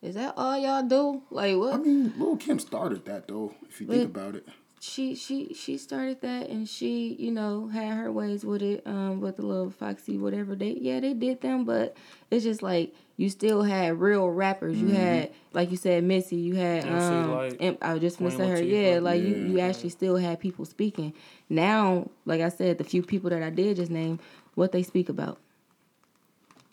[0.00, 1.22] is that all y'all do?
[1.30, 1.74] Like what?
[1.74, 3.54] I mean, Lil Kim started that though.
[3.68, 4.48] If you think about it,
[4.84, 8.84] she she she started that and she you know had her ways with it.
[8.84, 11.96] Um, with the little Foxy whatever they yeah they did them, but
[12.32, 14.82] it's just like you still had real rappers.
[14.82, 16.34] You had like you said Missy.
[16.34, 17.56] You had MC um.
[17.60, 18.60] Imp- I was just gonna say her.
[18.60, 19.46] Yeah, like you Yeah.
[19.46, 21.12] you actually still had people speaking.
[21.48, 24.18] Now, like I said, the few people that I did just name,
[24.56, 25.38] what they speak about.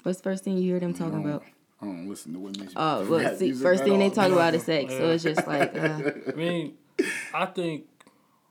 [0.02, 1.44] What's the first thing you hear them talking about?
[1.80, 2.74] I don't listen to what Missy.
[2.76, 4.94] Oh, well, see, first thing they talk about is sex.
[4.94, 6.74] So it's just like, uh, I mean,
[7.34, 7.86] I think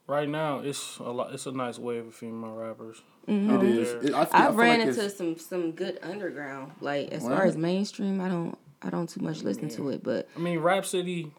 [0.08, 1.32] right now it's a lot.
[1.32, 3.00] It's a nice wave of female rappers.
[3.28, 3.56] Mm-hmm.
[3.56, 4.04] It is.
[4.06, 6.72] It- I, feel, I I ran like into it's- some some good underground.
[6.80, 10.28] Like as far as mainstream, I don't I don't too much listen to it, but
[10.36, 11.30] I mean, Rapsody.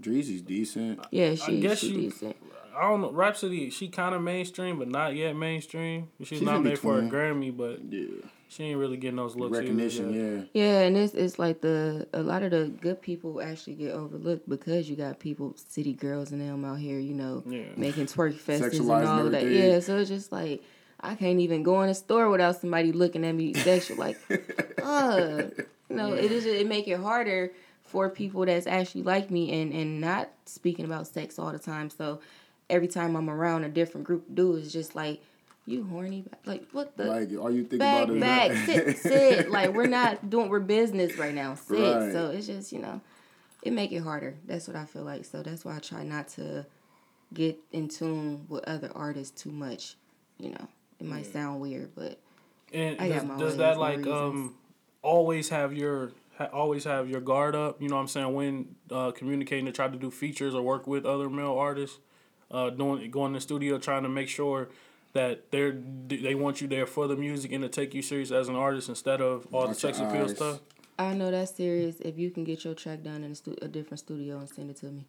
[0.00, 1.00] Dreezy's decent.
[1.10, 2.36] yeah, she guess she you- decent.
[2.76, 3.10] I don't know.
[3.10, 6.10] Rapsody, she kind of mainstream, but not yet mainstream.
[6.18, 7.02] She's, She's in nominated for a.
[7.02, 8.06] Grammy, but Yeah,
[8.48, 9.56] she ain't really getting those looks.
[9.58, 10.12] either recognition.
[10.12, 10.48] yet.
[10.54, 10.62] Yeah.
[10.64, 14.48] Yeah, and it's it's like the a lot of the good people actually get overlooked
[14.48, 17.64] because you got people, city girls and them out here, you know, Yeah.
[17.76, 19.42] making twerk fests and all of that.
[19.42, 19.70] everything.
[19.72, 20.62] Yeah, so it's just like
[21.00, 23.98] I can't even go in a store without somebody looking at me sexual.
[23.98, 24.18] Like,
[24.82, 25.42] uh,
[25.88, 27.52] you know, it is it make it harder
[27.84, 31.90] for people that's actually like me and and not speaking about sex all the time.
[31.90, 32.20] So
[32.70, 35.20] every time I'm around a different group of dudes, just like.
[35.68, 36.24] You horny?
[36.46, 37.04] Like what the?
[37.04, 38.66] Like, all you think back, about is back, that.
[38.66, 39.50] sit, sit.
[39.58, 41.56] Like we're not doing, we're business right now.
[41.56, 41.78] Sit.
[41.78, 42.10] Right.
[42.12, 43.02] So it's just you know,
[43.62, 44.34] it make it harder.
[44.46, 45.26] That's what I feel like.
[45.26, 46.64] So that's why I try not to
[47.34, 49.96] get in tune with other artists too much.
[50.38, 50.68] You know,
[51.00, 52.18] it might sound weird, but
[52.72, 54.14] And I got does, my does that like reasons.
[54.14, 54.54] um
[55.02, 57.82] always have your ha- always have your guard up?
[57.82, 60.86] You know what I'm saying when uh, communicating to try to do features or work
[60.86, 61.98] with other male artists,
[62.50, 64.70] uh, doing going in the studio trying to make sure
[65.14, 65.72] that they're
[66.08, 68.88] they want you there for the music and to take you serious as an artist
[68.88, 70.36] instead of all the Watch your sex appeal eyes.
[70.36, 70.60] stuff.
[70.98, 72.00] I know that's serious.
[72.00, 74.70] If you can get your track done in a, stu- a different studio and send
[74.70, 75.04] it to me.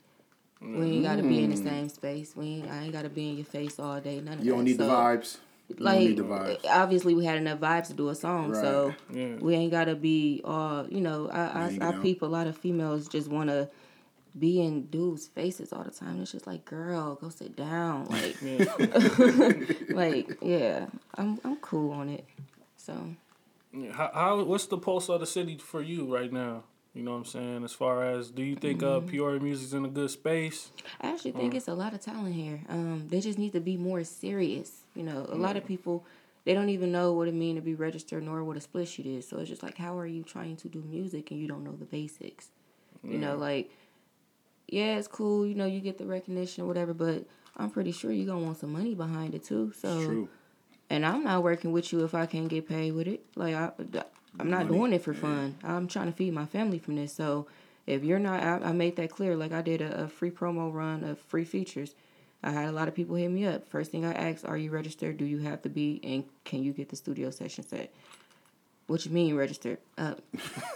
[0.61, 1.63] We ain't gotta be in the mm.
[1.63, 2.35] same space.
[2.35, 4.19] We ain't, I ain't gotta be in your face all day.
[4.19, 4.55] None of You that.
[4.57, 5.37] don't need the So, vibes.
[5.69, 6.65] You don't like need the vibes.
[6.65, 9.35] Eh, obviously we had enough vibes to do a song so Yeah.
[9.39, 12.01] we ain't gotta be all you know i i, Hanging I out.
[12.01, 13.69] peep a lot of females just want to
[14.39, 18.35] be in dudes faces all the time it's just like girl go sit down like
[19.89, 22.25] like yeah i'm i'm cool on it
[22.77, 22.95] so
[23.73, 26.63] Yeah, How, how what's the pulse of the city for you right now?
[26.95, 27.63] You know what I'm saying?
[27.63, 30.71] As far as do you think uh, Peoria music's in a good space?
[30.99, 32.61] I actually think it's a lot of talent here.
[32.67, 34.81] Um, they just need to be more serious.
[34.95, 36.03] You know, a lot of people
[36.45, 39.05] they don't even know what it means to be registered nor what a split sheet
[39.05, 39.27] is.
[39.27, 41.75] So it's just like, how are you trying to do music and you don't know
[41.75, 42.49] the basics?
[43.03, 43.69] You know, like,
[44.71, 45.45] yeah, it's cool.
[45.45, 47.25] You know, you get the recognition or whatever, but
[47.57, 49.73] I'm pretty sure you're gonna want some money behind it too.
[49.77, 50.29] So, True.
[50.89, 53.25] and I'm not working with you if I can't get paid with it.
[53.35, 53.71] Like I,
[54.39, 55.57] I'm not doing it for fun.
[55.63, 57.13] I'm trying to feed my family from this.
[57.13, 57.47] So
[57.87, 59.35] if you're not, I, I made that clear.
[59.35, 61.95] Like I did a, a free promo run of free features.
[62.41, 63.67] I had a lot of people hit me up.
[63.67, 65.17] First thing I asked, are you registered?
[65.17, 65.99] Do you have to be?
[66.03, 67.93] And can you get the studio session set?
[68.89, 69.77] What you mean registered?
[69.99, 70.15] Uh,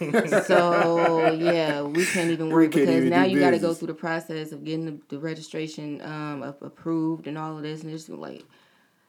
[0.46, 3.88] so yeah, we can't even work can't because even now you got to go through
[3.88, 7.92] the process of getting the, the registration um, up, approved and all of this, and
[7.92, 8.44] it's like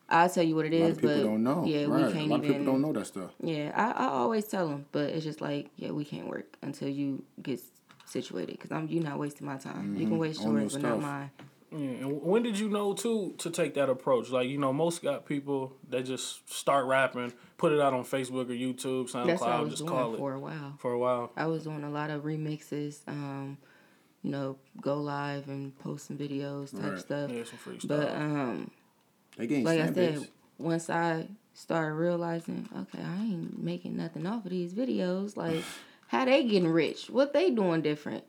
[0.10, 1.66] I'll tell you what it A lot is, but don't know.
[1.66, 2.08] yeah, right.
[2.08, 2.50] we can't a lot even.
[2.50, 3.32] of people don't know that stuff.
[3.44, 6.90] Yeah, I, I always tell them, but it's just like, yeah, we can't work until
[6.90, 7.60] you get
[8.06, 8.54] situated.
[8.54, 9.96] Because I'm you're not wasting my time.
[9.96, 10.58] You can waste Mm-hmm.
[10.58, 11.32] Yours, your but not mine.
[11.78, 14.30] Yeah, and when did you know too to take that approach?
[14.30, 18.50] Like you know, most got people they just start rapping, put it out on Facebook
[18.50, 20.76] or YouTube, That's what I SoundCloud, was just doing call it for a while.
[20.80, 21.32] for a while.
[21.36, 23.58] I was doing a lot of remixes, um,
[24.24, 27.00] you know, go live and post some videos type Right.
[27.00, 27.32] stuff.
[27.32, 27.88] Yeah, some freestyle.
[27.88, 28.72] But um,
[29.38, 30.28] They like I said, base.
[30.58, 35.36] once I started realizing, okay, I ain't making nothing off of these videos.
[35.36, 35.64] Like,
[36.08, 37.10] how they getting rich?
[37.10, 38.24] What they doing different?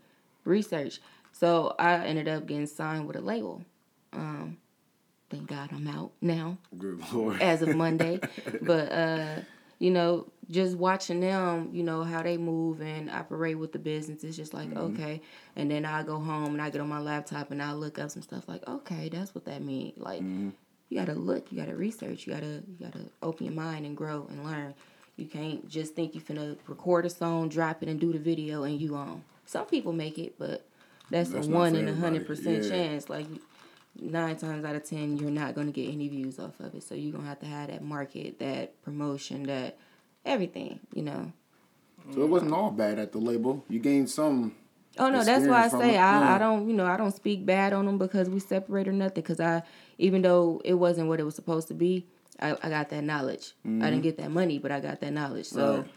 [0.45, 1.01] Research.
[1.38, 3.62] So I ended up getting signed with a label.
[4.14, 4.57] Um,
[5.29, 7.42] thank God I'm out now Good lord.
[7.42, 8.20] as of Monday.
[8.62, 9.40] but uh,
[9.79, 14.25] you know, just watching them, you know, how they move and operate with the business,
[14.25, 15.20] it's just like, okay.
[15.57, 18.11] And then I go home and I get on my laptop and I look up
[18.11, 19.99] some stuff like, okay, that's what that means.
[19.99, 23.94] Like you gotta look, you gotta research, you gotta you gotta open your mind and
[23.94, 24.72] grow and learn.
[25.16, 28.62] You can't just think you finna record a song, drop it and do the video
[28.62, 29.22] and you on.
[29.44, 30.65] Some people make it, but
[31.11, 32.69] that's, That's a one in a hundred percent Yeah.
[32.71, 33.09] chance.
[33.09, 33.27] Like
[34.01, 36.83] nine times out of ten, you're not gonna get any views off of it.
[36.83, 39.79] So you're gonna have to have that market, that promotion, that
[40.25, 40.81] everything.
[40.95, 41.33] You know.
[42.14, 43.64] So it wasn't all bad at the label.
[43.69, 44.55] You gained some.
[44.99, 45.99] Oh no, that's why I say it.
[45.99, 48.92] I, I don't you know I don't speak bad on them because we separate or
[48.92, 49.14] nothing.
[49.23, 49.62] Because I
[49.99, 52.07] even though it wasn't what it was supposed to be,
[52.40, 53.53] I, I got that knowledge.
[53.64, 55.47] I didn't get that money, but I got that knowledge.
[55.47, 55.81] So Mm-hmm.
[55.83, 55.90] Right.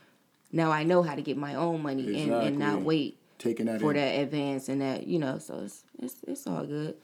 [0.52, 3.82] now I know how to get my own money and, and not wait Taking that
[3.82, 3.97] for in.
[3.97, 5.39] that advance and that you know.
[5.39, 6.95] So it's it's it's all good.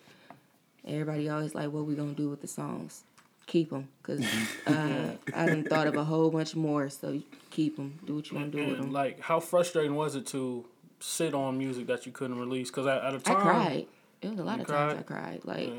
[0.88, 3.04] Everybody always like, what we gonna do with the songs?
[3.48, 4.22] Keep them, cause
[4.68, 6.90] uh, I done thought of a whole bunch more.
[6.90, 7.20] So
[7.52, 7.98] keep them.
[8.06, 8.92] Do what you wanna do with And them.
[8.92, 10.66] like, how frustrating was it to
[11.00, 12.70] sit on music that you couldn't release?
[12.70, 13.88] Because at, at a I time, I cried.
[14.22, 15.00] It was a lot You of times?
[15.00, 15.42] I cried.
[15.46, 15.72] Like.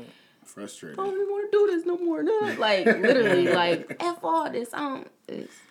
[0.45, 0.97] Frustrated.
[0.97, 2.23] I don't even want to do this no more.
[2.23, 2.39] No.
[2.57, 4.69] Like literally, like f all this.
[4.73, 5.03] I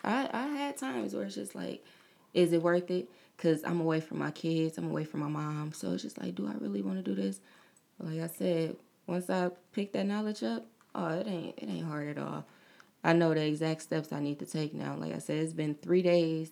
[0.05, 1.83] I I had times where it's just like,
[2.35, 3.09] is it worth it?
[3.39, 4.79] Cause I'm away from my kids.
[4.79, 5.73] I'm away from my mom.
[5.73, 7.41] So it's just like, do I really want to do this?
[7.99, 12.09] Like I said, once I pick that knowledge up, oh, it ain't it ain't hard
[12.09, 12.45] at all.
[13.05, 14.97] I know the exact steps I need to take now.
[14.97, 16.51] Like I said, it's been three days.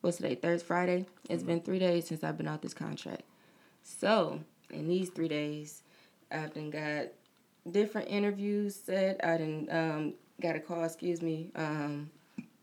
[0.00, 0.34] What's today?
[0.34, 1.06] Thursday, Friday.
[1.28, 3.22] It's been three days since I've been out this contract.
[3.82, 5.82] So in these three days,
[6.32, 7.08] I've done got
[7.70, 9.20] different interviews set.
[9.24, 12.10] I done um, got a call, excuse me, um,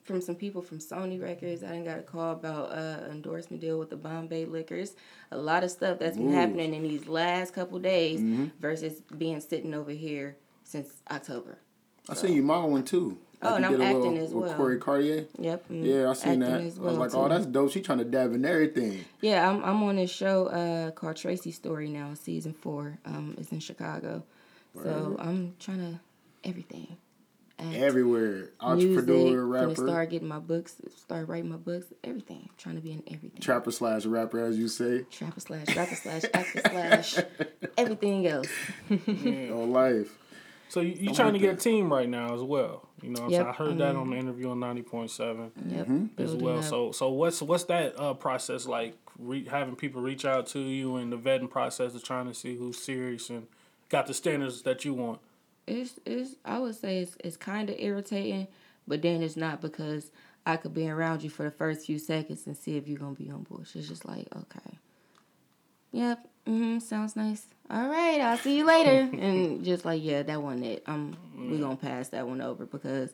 [0.08, 1.64] from some people from Sony Records.
[1.64, 4.96] I done got a call about uh, endorsement deal with the Bombay Liquors.
[5.32, 6.36] A lot of stuff that's been Ooh.
[6.36, 8.22] happening in these last couple days
[8.60, 11.60] versus being sitting over here since October.
[12.10, 13.18] I seen you modeling too.
[13.42, 14.54] Oh, you and I'm acting little as well.
[14.56, 15.28] Corey Cartier.
[15.38, 15.70] Yep.
[15.70, 16.62] mm, Yeah, I seen acting that.
[16.62, 17.72] as I was like, oh, that's dope.
[17.72, 19.06] She trying to dab in everything.
[19.22, 22.98] Yeah, I'm I'm on this show uh, called Tracy Story now, season four.
[23.06, 24.24] Um, it's in Chicago,
[24.82, 26.00] so I'm trying to
[26.50, 26.98] everything.
[27.60, 28.32] Act, Everywhere.
[28.34, 32.50] music, Entrepreneur, gonna rapper, start getting my books, start writing my books, everything.
[32.58, 33.42] trying to be in everything.
[33.42, 35.06] trapper slash rapper, as you say.
[35.10, 37.18] Trapper slash, rapper slash, actor slash,
[37.78, 38.48] everything else.
[38.92, 40.16] Oh, life.
[40.70, 42.88] So you, you I trying to get a team right now as well.
[43.02, 43.48] You know, I'm Yep, saying?
[43.48, 45.88] I heard I that on the interview on ninety point seven Yep.
[45.88, 46.22] Mm-hmm.
[46.22, 46.58] as well.
[46.60, 46.64] up.
[46.66, 48.96] So so what's what's that uh, process like?
[49.18, 52.56] Re- having people reach out to you and the vetting process of trying to see
[52.56, 53.48] who's serious and
[53.90, 55.20] got the standards that you want.
[55.68, 58.48] It's it's I would say it's it's kind of irritating,
[58.88, 60.12] but then it's not because
[60.46, 63.14] I could be around you for the first few seconds and see if you're gonna
[63.14, 63.76] be on bullshit.
[63.82, 64.78] It's just like okay,
[65.92, 67.46] yep, mm-hmm, sounds nice.
[67.70, 70.84] All right, I'll see you later, and just like yeah, that wasn't it.
[70.88, 73.12] Um, we gonna pass that one over because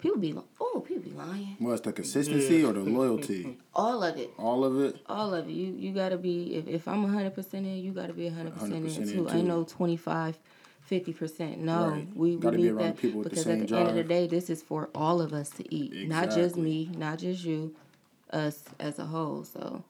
[0.00, 1.56] people be oh people be lying.
[1.58, 3.56] Well, it's the consistency or the loyalty?
[3.74, 4.30] All of it.
[4.38, 5.00] All of it.
[5.06, 5.52] all of it.
[5.52, 8.74] You you gotta be if, if I'm hundred percent in, you gotta be hundred percent
[8.74, 9.28] in 100% in too.
[9.30, 10.38] I know 25
[10.84, 11.58] 50 percent.
[11.58, 12.08] No, Right.
[12.14, 13.88] we, we Gotta be need that the people with the because same at the end
[13.88, 17.18] of the day, this is for all of us to eat, not just me, not
[17.18, 17.74] just you,
[18.30, 19.44] us as a whole.
[19.44, 19.82] So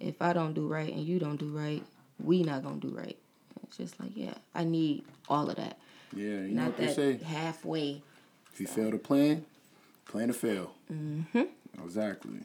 [0.00, 1.82] if I don't do right and you don't do right,
[2.22, 3.16] we not gonna do right.
[3.64, 5.78] It's just like yeah, I need all of that,
[6.16, 7.18] Yeah, you know not what they say.
[7.18, 8.02] halfway.
[8.54, 9.44] If you fail to plan,
[10.06, 10.72] plan to fail.
[10.92, 11.42] Mm-hmm.
[11.84, 12.38] Exactly.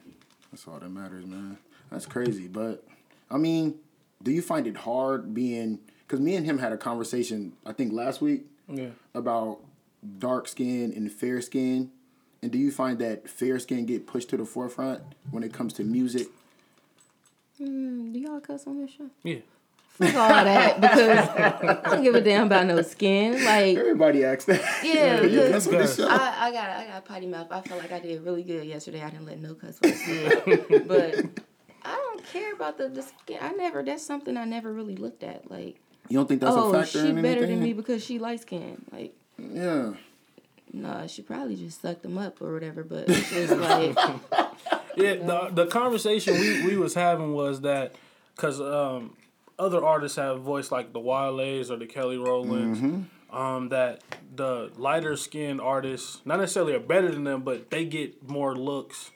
[0.52, 1.58] That's all that matters, man.
[1.90, 2.48] That's crazy.
[2.48, 2.84] But,
[3.32, 3.76] I mean,
[4.22, 5.80] do you find it hard being.
[6.14, 8.90] Because me and him had a conversation, I think last week, Yeah.
[9.16, 9.62] about
[10.20, 11.90] dark skin and fair skin.
[12.44, 15.74] And do you find that fair skin get pushed to the forefront when it comes
[15.74, 16.28] to music?
[17.60, 19.10] Mm, do y'all cuss on this show?
[19.24, 19.38] Yeah.
[19.88, 23.44] Fuck all that because I don't give a damn about no skin.
[23.44, 24.62] Like Everybody asks that.
[24.84, 26.08] Yeah, yeah, because that's what show.
[26.16, 27.48] I, I got I got a potty mouth.
[27.50, 29.02] I felt like I did really good yesterday.
[29.02, 30.46] I didn't let no cuss words slip.
[30.88, 31.42] but
[31.86, 33.40] I don't care about the, the skin.
[33.42, 33.82] I never.
[33.84, 35.50] That's something I never really looked at.
[35.50, 38.20] Like, You don't think that's oh, a factor she in better than me because she
[38.20, 38.86] light skinned.
[38.92, 39.94] Like, Yeah.
[40.72, 42.84] nah, she probably just sucked them up or whatever.
[42.84, 43.96] But it's just like,
[44.96, 47.96] Yeah, the the conversation we, we was having was that
[48.36, 49.16] because um,
[49.58, 53.36] other artists have voiced like the Wale's or the Kelly Rowlands, Mm-hmm.
[53.36, 54.02] um, that
[54.36, 59.10] the lighter skinned artists not necessarily are better than them, but they get more looks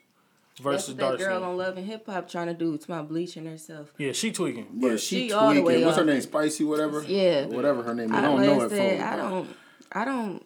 [0.57, 2.73] that's versus what dark that girl on Love and Hip Hop trying to do.
[2.73, 3.93] It's my bleaching herself.
[3.97, 4.67] Yeah, she tweaking.
[4.77, 5.65] Yeah, But she, she all the tweaking.
[5.65, 6.21] way What's her name?
[6.21, 7.03] Spicy, whatever.
[7.03, 7.45] Yeah.
[7.45, 8.15] Whatever her name is.
[8.15, 9.01] I I, don't know I it said.
[9.01, 9.55] I don't,
[9.91, 10.43] I don't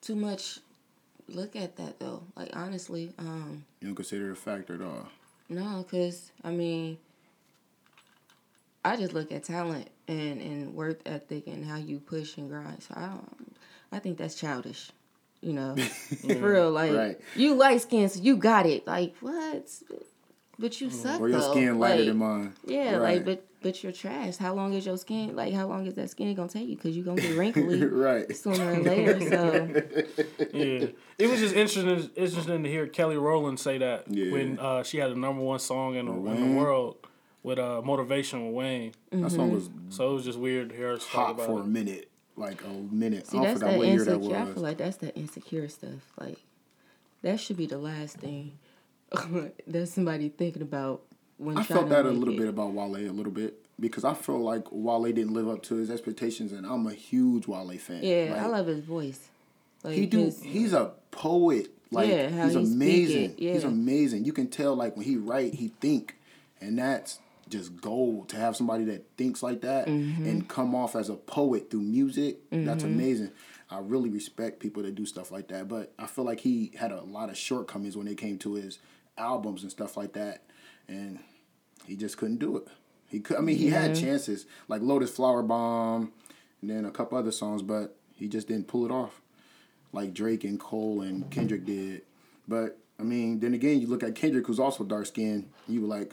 [0.00, 0.58] too much
[1.28, 2.22] look at that though.
[2.36, 5.08] Like honestly, um, You don't consider it a factor at all.
[5.48, 6.98] no, cause I mean,
[8.84, 12.82] I just look at talent and and work ethic and how you push and grind.
[12.82, 13.56] So I don't,
[13.92, 14.90] I think that's childish.
[15.44, 15.76] You know,
[16.26, 16.70] for real.
[16.70, 17.20] Like Right.
[17.36, 18.86] you light skin, so you got it.
[18.86, 19.68] Like what?
[20.58, 21.20] But you suck.
[21.20, 21.50] Or your though.
[21.50, 22.52] skin lighter Like, than mine.
[22.66, 23.16] Yeah, Right.
[23.16, 24.36] like but but you're trash.
[24.36, 25.34] How long is your skin?
[25.34, 26.76] Like how long is that skin gonna take you?
[26.76, 28.34] Cause you're gonna get wrinkly right.
[28.36, 29.20] sooner or later.
[29.30, 30.86] So yeah,
[31.18, 34.32] it was just interesting interesting to hear Kelly Rowland say that Yeah.
[34.32, 36.96] when uh, she had the number one song in the, in the world
[37.42, 38.92] with uh, motivation with Wayne.
[39.12, 41.58] That song was So it was just weird to hear her talk hot about for
[41.60, 41.64] it.
[41.64, 42.10] a minute.
[42.36, 43.26] Like a minute.
[43.28, 44.36] see, I that's that year that insecure.
[44.36, 46.00] I feel like that's that insecure stuff.
[46.20, 46.38] Like
[47.22, 48.58] that should be the last thing
[49.66, 51.02] that somebody thinking about
[51.38, 52.38] when I felt that a little it.
[52.38, 55.76] bit about Wale a little bit because I feel like Wale didn't live up to
[55.76, 58.00] his expectations, and I'm a huge Wale fan.
[58.02, 59.28] Yeah, I love his voice.
[59.84, 60.24] Like He do.
[60.24, 61.68] his- He's a poet.
[61.90, 63.34] Like Yeah, he's he amazing.
[63.38, 64.24] it, He's amazing.
[64.24, 66.16] You can tell like when he write, he think,
[66.60, 67.20] and that's
[67.54, 70.26] just gold to have somebody that thinks like that Mm-hmm.
[70.26, 72.38] and come off as a poet through music.
[72.50, 73.30] That's amazing.
[73.70, 75.68] I really respect people that do stuff like that.
[75.68, 78.78] But I feel like he had a lot of shortcomings when it came to his
[79.16, 80.42] albums and stuff like that,
[80.88, 81.18] and
[81.86, 82.68] he just couldn't do it.
[83.08, 83.36] He could.
[83.36, 86.12] I mean, he had chances like Lotus Flower Bomb,
[86.60, 89.20] and then a couple other songs, but he just didn't pull it off
[89.92, 92.02] like Drake and Cole and Kendrick did.
[92.48, 95.48] But I mean, then again, you look at Kendrick, who's also dark skinned.
[95.68, 96.12] You were like,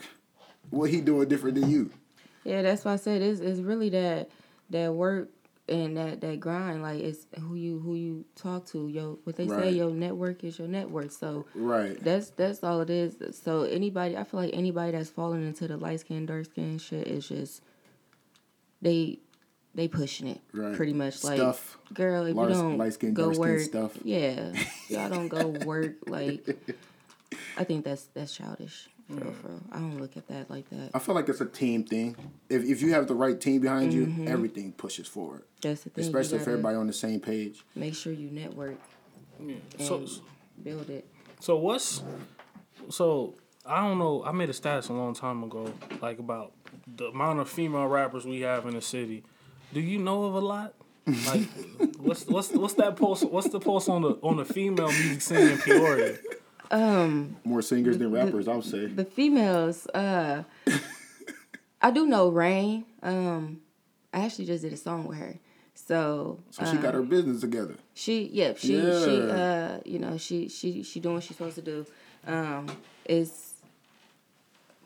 [0.70, 1.90] what he doing different than you?
[2.44, 4.30] Yeah, that's why I said it's, it's really that
[4.70, 5.28] that work
[5.68, 6.82] and that that grind.
[6.82, 8.88] Like it's who you who you talk to.
[8.88, 9.74] Yo, what they say, Right.
[9.74, 11.12] your network is your network.
[11.12, 12.02] So Right.
[12.02, 13.16] that's that's all it is.
[13.42, 17.06] So anybody, I feel like anybody that's falling into the light skin, dark skin shit
[17.06, 17.62] is just
[18.80, 19.18] they
[19.74, 20.74] they pushing it Right.
[20.74, 21.22] pretty much.
[21.24, 21.78] Like Stuff.
[21.94, 23.96] girl, if Light- you don't light-skin, go work, stuff.
[24.04, 24.52] yeah,
[24.88, 25.94] y'all don't go work.
[26.06, 26.44] Like
[27.56, 28.88] I think that's that's childish.
[29.18, 29.60] For real, for real.
[29.72, 30.90] I don't look at that like that.
[30.94, 32.16] I feel like it's a team thing.
[32.48, 34.24] If if you have the right team behind Mm-hmm.
[34.24, 35.42] you, everything pushes forward.
[35.60, 36.04] That's the thing.
[36.04, 37.64] Especially if everybody on the same page.
[37.74, 38.76] Make sure you network
[39.40, 39.56] Yeah.
[39.78, 40.08] So, and
[40.64, 41.06] build it.
[41.40, 42.02] so what's
[42.90, 44.24] so I don't know.
[44.24, 46.52] I made a status a long time ago, like about
[46.96, 49.22] the amount of female rappers we have in the city.
[49.72, 50.74] Do you know of a lot?
[51.06, 51.42] Like,
[51.98, 53.24] what's what's what's that post?
[53.30, 56.16] What's the post on the on the female music scene in Peoria?
[56.72, 58.86] More singers than rappers, I would say.
[58.86, 60.44] The females, uh,
[61.80, 62.84] I do know Rain.
[63.02, 63.60] Um,
[64.12, 65.38] I actually just did a song with her.
[65.74, 67.74] So, So she got her business together.
[67.94, 71.62] She, yeah, she, she, uh, you know, she, she, she doing what she's supposed to
[71.62, 71.86] do.
[72.26, 72.68] Um,
[73.04, 73.54] is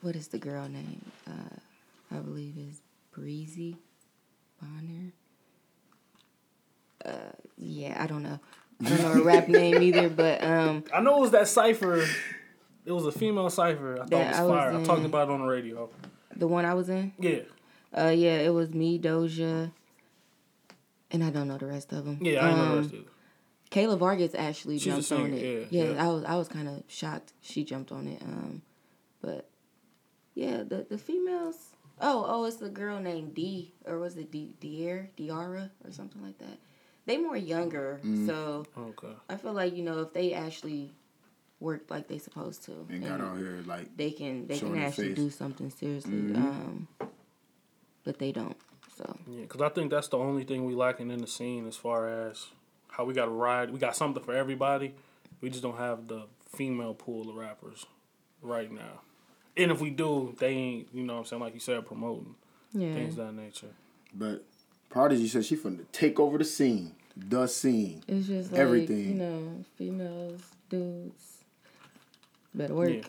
[0.00, 1.04] what is the girl name?
[1.26, 2.80] Uh, I believe is
[3.12, 3.76] Breezy
[4.60, 5.12] Bonner.
[7.04, 8.38] Uh, yeah, I don't know.
[8.84, 12.04] I don't know her rap name either, but um, I know it was that cipher.
[12.84, 13.94] It was a female cipher.
[13.94, 14.72] I thought it was I was fire.
[14.80, 15.88] I talked about it on the radio.
[16.36, 17.40] the one I was in, Yeah,
[17.96, 19.72] uh, yeah, it was me, Doja,
[21.10, 22.18] and I don't know the rest of them.
[22.20, 23.06] yeah, I know the Um, rest of it.
[23.70, 25.68] Kayla Vargas actually She's jumped on it.
[25.70, 26.04] yeah, Yeah, yeah.
[26.04, 28.22] I was I was kind of shocked she jumped on it.
[28.22, 28.62] Um,
[29.20, 29.48] but
[30.34, 31.56] yeah, the the females.
[32.00, 36.22] Oh, oh, it's the girl named D, or was it D Dier Diara or something
[36.22, 36.58] like that.
[37.06, 38.26] They more younger, Mm.
[38.26, 39.14] so Okay.
[39.30, 40.92] I feel like you know if they actually
[41.60, 45.08] work like they supposed to, And got out here like they can they can actually
[45.08, 45.16] face.
[45.18, 45.24] Mm-hmm.
[45.24, 46.18] do something seriously.
[46.34, 46.88] Um,
[48.04, 48.56] but they don't.
[48.96, 51.76] So Yeah, because I think that's the only thing we lacking in the scene as
[51.76, 52.46] far as
[52.88, 53.70] how we got to ride.
[53.70, 54.94] We got something for everybody.
[55.40, 57.84] We just don't have the female pool of rappers
[58.42, 59.00] right now.
[59.56, 62.34] And if we do, they ain't, you know what I'm saying, like you said, promoting
[62.72, 63.74] yeah, things of that nature.
[64.14, 64.44] But
[64.90, 66.92] Pradeje said she finna take over the scene.
[67.16, 68.02] The scene.
[68.06, 69.08] it's just like Everything.
[69.08, 71.38] you know, females, dudes,
[72.54, 72.90] better work.
[72.90, 73.00] Yeah.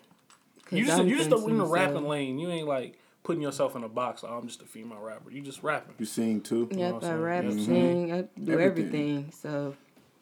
[0.66, 2.40] 'Cause You just, I'm you just thinking, in the so- rapping lane.
[2.40, 4.24] You ain't like putting yourself in a box.
[4.24, 5.30] Like, oh, I'm just a female rapper.
[5.32, 5.96] You just rapping.
[6.00, 6.70] You sing too.
[6.72, 7.66] Yep, what I I'm rap, saying?
[7.66, 8.60] sing, I do Everything.
[8.62, 9.32] everything.
[9.32, 9.76] So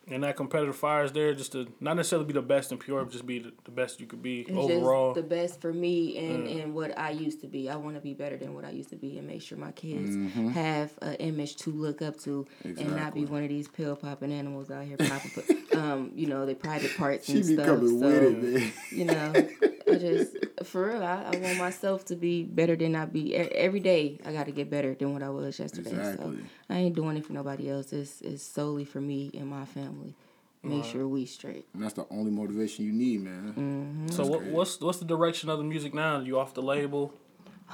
[0.07, 3.03] And that competitive fire is there just to not necessarily be the best in pure,
[3.03, 5.13] but just be the, the best you could be it's overall.
[5.15, 7.69] just the best for me and, and what I used to be.
[7.69, 9.71] I want to be better than what I used to be and make sure my
[9.71, 10.15] kids
[10.53, 14.31] have an image to look up to and not be one of these pill popping
[14.31, 17.65] animals out here popping, um, you know, their private parts She and be stuff.
[17.65, 18.73] coming so, with it, man.
[18.91, 19.33] you know,
[19.95, 23.35] I just for real, I, I want myself to be better than I be E-
[23.35, 24.19] every day.
[24.25, 25.91] I got to get better than what I was yesterday.
[25.91, 26.37] Exactly.
[26.37, 27.91] So I ain't doing it for nobody else.
[27.93, 30.15] It's it's solely for me and my family.
[30.63, 31.67] Make sure we straight.
[31.75, 34.07] And that's the only motivation you need, man.
[34.09, 36.19] so what, what's what's the direction of the music now?
[36.21, 37.13] You off the label?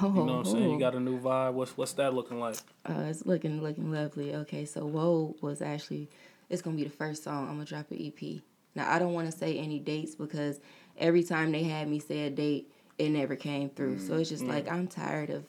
[0.02, 0.70] Oh, You know what I'm saying?
[0.70, 0.74] oh.
[0.74, 1.54] You got a new vibe.
[1.54, 2.58] What's what's that looking like?
[2.86, 4.36] Uh, it's looking looking lovely.
[4.36, 6.10] Okay, so Whoa was actually
[6.50, 7.48] it's gonna be the first song.
[7.48, 8.42] I'm gonna drop an EP.
[8.76, 10.60] Now I don't want to say any dates because
[11.02, 14.00] every time they had me say a date, it never came through.
[14.00, 14.54] So it's just mm-hmm.
[14.54, 15.44] like I'm tired of,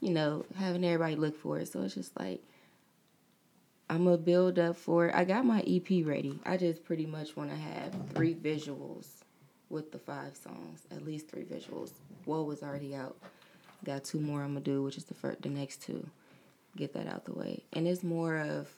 [0.00, 1.68] you know, having everybody look for it.
[1.68, 2.42] So it's just like
[3.90, 5.14] I'm gonna build up for it.
[5.14, 6.38] I got my EP ready.
[6.44, 9.06] I just pretty much want to have three visuals
[9.70, 11.92] with the five songs, at least three visuals.
[12.26, 13.16] Whoa was already out.
[13.84, 16.06] Got two more I'm gonna do, which is the first, the next two.
[16.76, 18.68] Get that out the way, and it's more of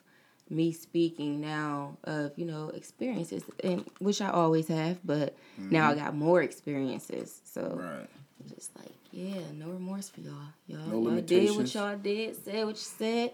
[0.50, 5.94] me speaking now of you know experiences, and which I always have, but now I
[5.94, 6.04] mm-hmm.
[6.04, 7.40] got more experiences.
[7.44, 8.08] So Right.
[8.48, 10.34] just like yeah, no remorse for y'all.
[10.66, 13.32] Y'all, No y'all did what y'all did, said what you said.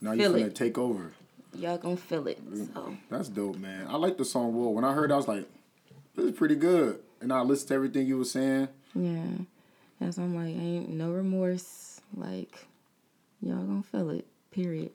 [0.00, 0.54] Now you Feel finna it.
[0.54, 1.12] take over.
[1.54, 2.40] Y'all gonna feel it.
[2.48, 2.72] Mm.
[2.74, 3.86] So That's dope, man.
[3.88, 4.70] I like the song Whoa.
[4.70, 5.46] When I heard it, I was like,
[6.14, 7.00] this is pretty good.
[7.20, 8.68] And I listened to everything you were saying.
[8.94, 9.22] yeah,
[10.00, 12.00] that's I'm like ain't no remorse.
[12.16, 12.66] Like
[13.40, 14.26] y'all gonna feel it.
[14.52, 14.90] Period.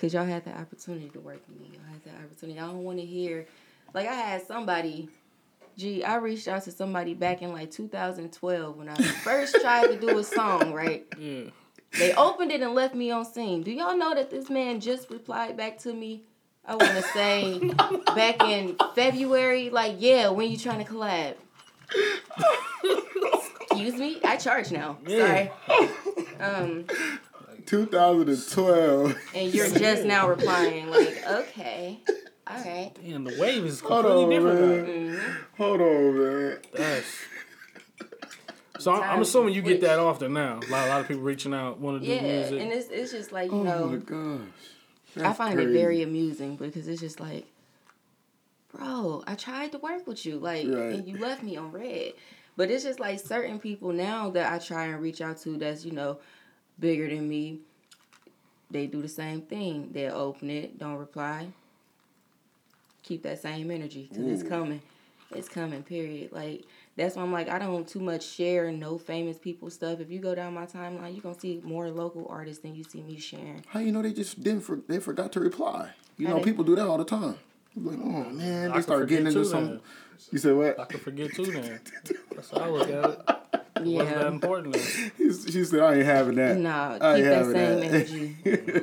[0.00, 1.70] Cause y'all had the opportunity to work with me.
[1.72, 2.60] Y'all had the opportunity.
[2.60, 3.46] I don't want to hear,
[3.92, 5.08] like I had somebody.
[5.76, 8.94] Gee, I reached out to somebody back in like 2012 when I
[9.24, 10.72] first tried to do a song.
[10.72, 11.06] Right.
[11.18, 11.50] Yeah.
[11.98, 13.62] They opened it and left me on scene.
[13.62, 16.22] Do y'all know that this man just replied back to me?
[16.64, 17.58] I want to say
[18.14, 21.34] back in February, like, yeah, when you trying to collab?
[23.62, 24.98] Excuse me, I charge now.
[25.06, 25.50] Sorry.
[26.40, 26.84] Um,
[27.68, 29.16] 2012.
[29.34, 31.98] and you're just now replying, like, okay,
[32.46, 32.90] all right.
[33.04, 34.86] Damn, the wave is Hold on, different.
[34.88, 35.14] man.
[35.16, 35.22] now.
[35.58, 36.58] Hold on, man.
[36.72, 37.06] That's.
[38.78, 39.80] So I'm, I'm assuming you get switch.
[39.82, 40.60] that often now.
[40.66, 42.60] A lot, a lot of people reaching out, want to do Yeah, music.
[42.62, 43.86] and it's it's just like you Oh know.
[43.88, 44.40] my gosh.
[45.16, 47.46] I That's find it very amusing because it's just like,
[48.72, 50.94] bro, I tried to work with you, like, Right.
[50.94, 52.12] and you left me on red.
[52.56, 55.84] But it's just like certain people now that I try and reach out to that's,
[55.84, 56.18] you know,
[56.78, 57.58] bigger than me.
[58.70, 59.90] They do the same thing.
[59.92, 61.48] They'll open it, don't reply.
[63.02, 64.82] Keep that same energy because it's coming.
[65.30, 66.32] It's coming, period.
[66.32, 66.64] Like,
[66.96, 70.00] that's why I'm like, I don't too much share no famous people stuff.
[70.00, 72.82] If you go down my timeline, you're going to see more local artists than you
[72.84, 73.62] see me sharing.
[73.68, 75.90] How you know they just didn't for, they forgot to reply?
[76.16, 77.36] You How know, they- people do that all the time.
[77.76, 79.66] I'm like, oh man, I they could start getting into too, some.
[79.66, 79.80] then.
[80.30, 80.74] You said what?
[80.76, 80.88] I what?
[80.88, 81.80] could forget too then.
[82.34, 83.04] That's how I look at it.
[83.04, 83.18] Wasn't
[83.74, 84.28] that Yeah.
[84.28, 85.12] important then?
[85.16, 86.56] He- She said, I ain't having that.
[86.58, 87.84] Nah, I keep that having same that.
[87.84, 88.36] energy.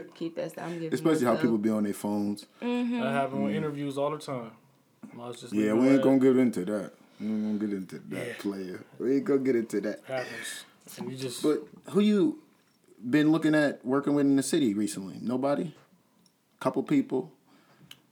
[0.16, 0.54] keep that.
[0.62, 0.94] I'm giving.
[0.94, 2.46] Especially how myself- people be on their phones.
[2.62, 3.00] Mm-hmm.
[3.02, 4.52] That happen with interviews all the time.
[5.40, 6.92] Just Yeah, we ain't gonna get into that.
[7.20, 8.34] We ain't gonna get into that Yeah.
[8.40, 8.84] player.
[9.00, 10.02] We ain't gonna get into that.
[10.06, 10.66] happens.
[10.98, 12.40] And you just But who you
[13.10, 15.16] been looking at working with in the city recently?
[15.22, 15.74] Nobody?
[16.60, 17.32] Couple people?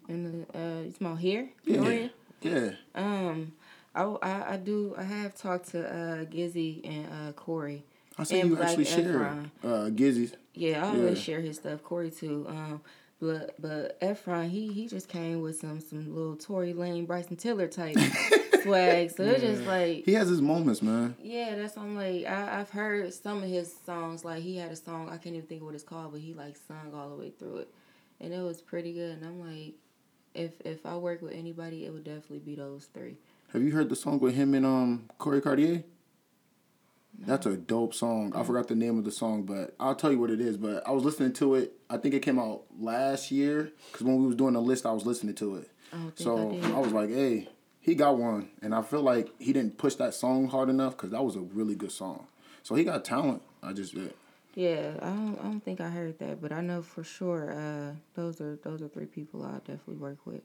[0.10, 2.08] In the, uh, you about here, Yeah.
[2.44, 2.72] Yeah.
[2.96, 3.54] Um,
[3.96, 4.96] I, I I do.
[4.98, 7.84] I have talked to uh Gizzy and uh Corey.
[8.18, 10.34] I see you Black actually share uh, Gizzy's.
[10.54, 11.24] Yeah, I always Yeah.
[11.24, 11.82] share his stuff.
[11.84, 12.46] Corey too.
[12.48, 12.82] Um,
[13.20, 17.68] but but Efron, he he just came with some some little Tory Lanez, Bryson Tiller
[17.68, 17.98] type
[18.62, 19.12] swag.
[19.12, 21.16] So it's just like He has his moments, man.
[21.22, 22.26] Yeah, that's what I'm like.
[22.26, 24.24] I, I've heard some of his songs.
[24.26, 26.34] Like he had a song I can't even think of what it's called, but he
[26.34, 27.74] like sung all the way through it,
[28.20, 29.18] and it was pretty good.
[29.18, 29.74] And I'm like,
[30.34, 33.18] if if I work with anybody, it would definitely be those three.
[33.52, 35.84] Have you heard the song with him and um Corey Cartier?
[37.20, 38.34] That's a dope song.
[38.36, 40.58] I forgot the name of the song, but I'll tell you what it is.
[40.58, 41.74] But I was listening to it.
[41.90, 44.92] I think it came out last year because when we was doing the list, I
[44.92, 45.70] was listening to it.
[46.16, 46.72] So I.
[46.72, 47.48] I was like, hey,
[47.80, 51.12] he got one, and I feel like he didn't push that song hard enough because
[51.12, 52.26] that was a really good song.
[52.64, 53.44] So he got talent.
[53.62, 54.08] I just yeah.
[54.56, 57.52] Yeah, I don't I don't think I heard that, but I know for sure.
[57.54, 60.42] Uh, those are those are three people I'll definitely work with.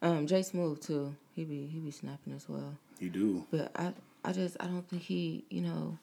[0.00, 1.14] Um, Jay Smooth too.
[1.34, 2.74] He be he be snapping as well.
[3.00, 3.44] you do.
[3.50, 3.92] But I
[4.24, 5.98] I just I don't think he you know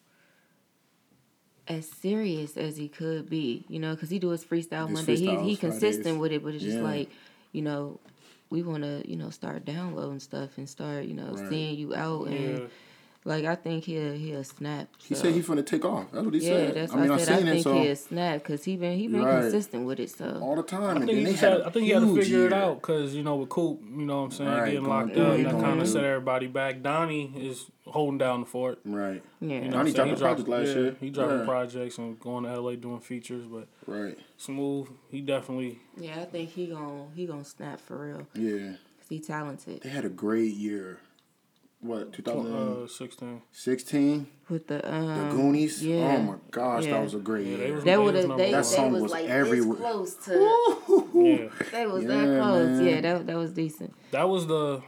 [1.67, 5.15] as serious as he could be, you know, because he do his freestyle His Monday.
[5.21, 5.59] freestyles he he Fridays.
[5.59, 6.83] consistent with it, but it's just Yeah.
[6.83, 7.09] like,
[7.51, 7.99] you know,
[8.49, 11.49] we want to you know start downloading stuff and start you know Right.
[11.49, 12.57] seeing you out yeah.
[13.23, 14.87] And Like I think he'll he'll snap.
[14.97, 16.11] He said he's gonna take off.
[16.11, 16.75] That's what he Yeah, said.
[16.75, 17.33] that's I what mean, I, I said.
[17.33, 19.41] I seen it think so he'll snap because he been he been Right.
[19.41, 20.09] consistent with it.
[20.09, 20.97] So all the time.
[20.97, 22.47] I think, he they just had had, a I think he had to huge figure
[22.47, 24.89] it out because you know with Coop, you know what I'm saying, Right, getting going
[25.07, 25.93] locked up, what that kind of through.
[25.93, 26.81] set everybody back.
[26.81, 28.79] Donnie is holding down the fort.
[28.85, 29.21] Right.
[29.41, 29.93] yeah, You know, Donnie what I'm saying?
[29.95, 30.13] dropped He
[30.43, 30.95] a project last yeah, year.
[30.99, 31.45] He dropping Yeah.
[31.45, 34.17] projects and going to LA doing features, but Right.
[34.37, 34.87] smooth.
[35.09, 36.21] He definitely yeah.
[36.21, 38.27] I think he gon' he gonna snap for real.
[38.35, 38.69] Yeah.
[38.99, 40.99] 'Cause he talented They had a great year.
[41.81, 43.35] What, 2016?
[43.37, 44.27] uh, 16.
[44.49, 45.85] with the um, the Goonies?
[45.85, 46.91] Yeah, Oh my gosh, Yeah.
[46.91, 47.75] that was a great Yeah, year.
[47.75, 48.27] was- They would have.
[48.27, 48.51] number They, one.
[48.51, 49.77] they That song was, was like everywhere.
[49.77, 51.09] this close to.
[51.13, 52.67] Yeah, They was Yeah, that close.
[52.79, 52.85] man.
[52.85, 53.93] Yeah, that that was decent.
[54.11, 54.81] that was the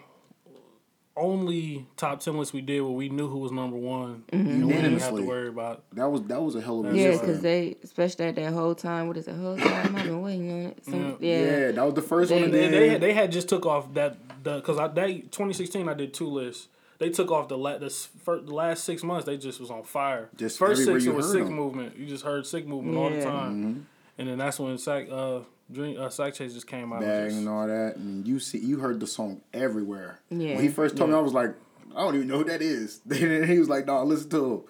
[1.15, 4.23] only top ten list we did where we knew who was number one.
[4.31, 4.49] Mm-hmm.
[4.49, 5.83] And we didn't have to worry about.
[5.93, 8.75] That was that was a hell of a Yeah, because they, especially at that whole
[8.75, 9.07] time.
[9.07, 9.35] What is it?
[9.35, 10.85] Whole time I've been waiting on it.
[10.85, 11.39] Some, Yeah.
[11.39, 11.57] yeah.
[11.57, 11.71] yeah.
[11.71, 12.51] that was the first They- one.
[12.51, 15.93] They, They, they, they had just took off that the because I that 2016 I
[15.93, 16.67] did two lists.
[17.01, 19.25] They took off the la- the, s- fir- the last six months.
[19.25, 20.29] They just was on fire.
[20.37, 21.53] Just First six it was sick sick 'em.
[21.53, 21.97] movement.
[21.97, 23.51] You just heard sick movement all the time.
[23.55, 23.79] Mm-hmm.
[24.19, 25.39] And then that's when Sack uh
[25.71, 27.01] Dream uh, Sack Chase just came out.
[27.01, 30.19] bag Just- and all that, and you see, you heard the song everywhere.
[30.29, 30.55] Yeah.
[30.55, 31.55] When he first told me, I was like,
[31.95, 32.99] I don't even know who that is.
[33.05, 34.61] Then he was like, No, listen to him.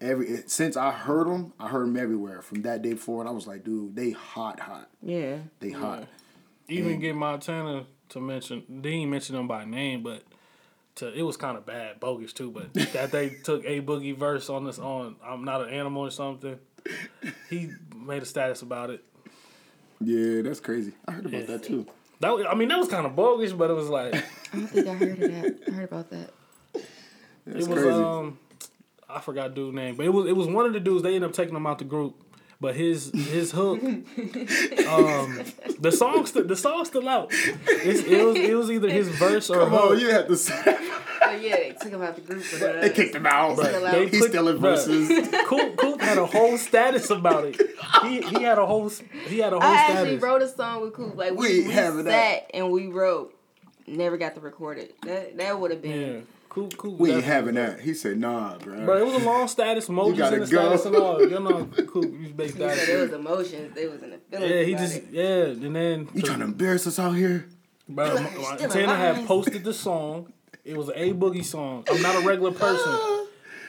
[0.00, 2.42] Every since I heard him, I heard him everywhere.
[2.42, 4.88] From that day forward, I was like, dude, they hot, hot.
[5.02, 5.38] yeah.
[5.58, 6.06] They hot.
[6.68, 8.62] even get Montana to mention.
[8.68, 10.22] They didn't mention them by name, but
[10.96, 12.50] to it was kind of bad, bogus too.
[12.50, 16.10] But that they took A Boogie verse on this on I'm not an animal or
[16.10, 16.58] something.
[17.50, 19.02] He made a status about it.
[20.00, 20.92] Yeah, that's crazy.
[21.06, 21.86] I heard about that too.
[22.20, 24.22] That was, I mean that was kind of bogus, but it was like I
[24.56, 25.58] don't think I heard of that.
[25.68, 26.30] I heard about that.
[27.46, 27.90] That's it was crazy.
[27.90, 28.38] um
[29.08, 31.02] I forgot dude name, but it was it was one of the dudes.
[31.02, 32.20] They ended up taking him out the group,
[32.60, 35.42] but his his hook, um,
[35.78, 37.28] the song st- the song's still out.
[37.32, 39.90] It's, it was it was either his verse or Come hook.
[39.92, 40.54] on, you had to say.
[41.22, 42.80] Oh yeah, they took him out the group for that.
[42.82, 43.58] they kicked him out.
[43.58, 43.92] It's still out.
[43.92, 45.28] They He's put- still in verses.
[45.46, 47.60] Coop, Coop had a whole status about it.
[48.02, 48.88] He, he had a whole
[49.26, 51.16] he had a whole I actually wrote a song with Coop.
[51.16, 52.50] Like We we, ain't we having sat that.
[52.56, 53.32] and we wrote.
[53.88, 55.00] Never got to record it.
[55.02, 56.14] That that would have been.
[56.14, 56.20] yeah,
[56.56, 56.98] Coop, Coop.
[56.98, 57.80] We ain't definitely- having that.
[57.84, 58.82] He said, nah, bro.
[58.86, 60.56] Bro, it was a long status, emojis gotta in the go.
[60.76, 61.20] status and all.
[61.30, 62.88] You know, Coop, you big He said status.
[62.88, 63.74] it was emotions.
[63.74, 64.40] They was in the.
[64.40, 65.04] Yeah, he just it.
[65.10, 67.46] yeah, and then you trying to embarrass us out here?
[67.86, 70.32] Bro, Still Montana had posted the song.
[70.64, 71.84] It was an A Boogie song.
[71.90, 73.15] I'm not a regular person, oh.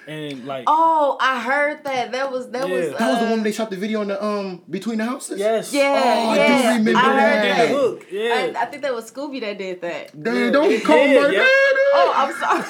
[0.07, 2.11] And like Oh, I heard that.
[2.13, 2.93] That was that was.
[2.93, 5.39] Uh, That was the one they shot the video in the um between the houses.
[5.39, 7.43] yes, Yeah, Oh, I do remember I heard that.
[7.43, 7.67] Did that.
[7.73, 8.53] the hook, I, yeah.
[8.61, 10.11] I think that was Scooby that did that.
[10.23, 11.39] Damn, don't Yeah, call him yeah, like yeah.
[11.39, 11.73] that.
[11.93, 12.63] Oh, I'm sorry.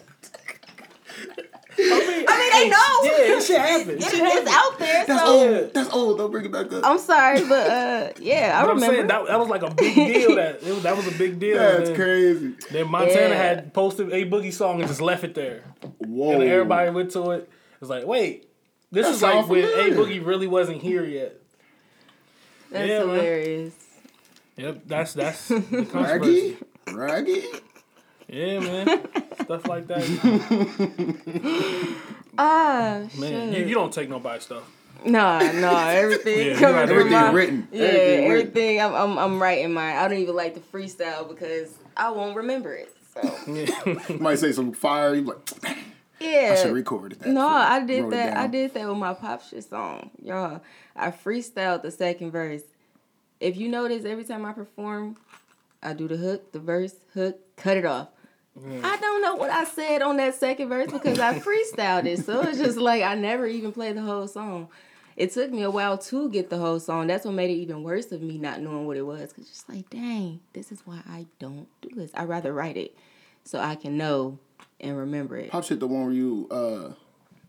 [1.78, 3.26] I mean, they know.
[3.28, 3.90] Yeah, it should happen.
[3.94, 5.04] It It- should it's out there.
[5.06, 5.74] That's so old.
[5.74, 6.18] That's old.
[6.18, 6.84] Don't bring it back up.
[6.84, 8.96] I'm sorry, but uh, yeah, I But I'm remember.
[8.96, 10.36] saying that, that was like a big deal.
[10.36, 11.56] That it was, that was a big deal.
[11.58, 12.54] That's then, crazy.
[12.70, 13.34] Then Montana Yeah.
[13.42, 15.64] had posted A Boogie song and just left it there,
[15.98, 16.32] Whoa.
[16.32, 17.40] and everybody went to it.
[17.42, 18.48] It was like, wait,
[18.90, 21.40] this That is like when A Boogie really wasn't here yet.
[22.70, 23.08] That's Yeah, man.
[23.16, 23.74] hilarious.
[24.56, 26.56] Yep, that's that's the Raggy.
[26.92, 27.44] Raggy.
[28.28, 28.86] Yeah, man,
[29.44, 30.04] stuff like that.
[32.36, 33.60] Ah, Man, shit.
[33.60, 34.64] you, you don't take nobody's stuff.
[35.04, 37.68] Nah, nah, everything Yeah, coming right, Everything my written.
[37.70, 38.80] Yeah, Everything written.
[38.80, 39.96] I'm, I'm I'm writing mine.
[39.96, 42.92] I don't even like to freestyle because I won't remember it.
[43.12, 44.16] So Yeah.
[44.18, 45.14] Might say some fire.
[45.14, 45.76] You like,
[46.18, 46.50] yeah.
[46.52, 47.28] I should record that.
[47.28, 48.36] No, I did that.
[48.36, 50.60] I did that with my pop shit song, y'all.
[50.96, 52.62] I freestyled the second verse.
[53.38, 55.18] If you notice, every time I perform,
[55.82, 58.08] I do the hook, the verse, hook, cut it off.
[58.56, 62.24] I don't know what I said on that second verse because I freestyled it.
[62.24, 64.68] So it's just like I never even played the whole song.
[65.16, 67.06] It took me a while to get the whole song.
[67.06, 69.32] That's what made it even worse of me not knowing what it was.
[69.32, 72.10] Cause just like, dang, this is why I don't do this.
[72.14, 72.96] I rather write it
[73.44, 74.38] so I can know
[74.80, 75.50] and remember it.
[75.50, 76.92] Pop shit, the one where you uh,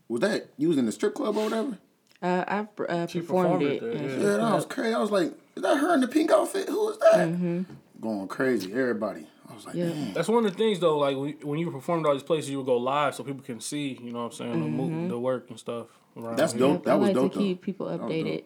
[0.08, 1.78] was that you was in the strip club or whatever?
[2.22, 2.64] Uh, I uh,
[3.06, 3.82] performed, performed it.
[3.82, 4.08] it and yeah.
[4.08, 4.22] shit.
[4.22, 4.94] Yeah, that was crazy.
[4.94, 6.68] I was like, is that her in the pink outfit?
[6.68, 7.28] Who is that?
[7.28, 7.62] Mm-hmm.
[8.00, 8.72] Going crazy.
[8.72, 9.26] Everybody.
[9.50, 9.88] I was like, Yeah.
[9.88, 10.12] damn.
[10.12, 10.98] That's one of the things though.
[10.98, 13.42] Like when, when you performed at all these places, you would go live so people
[13.42, 13.98] can see.
[14.02, 14.52] You know what I'm saying?
[14.52, 15.08] The, mo- mm-hmm.
[15.08, 15.86] the work and stuff.
[16.16, 16.60] around That's here.
[16.60, 16.84] dope.
[16.84, 17.44] That I was like dope to though.
[17.44, 18.44] keep people updated,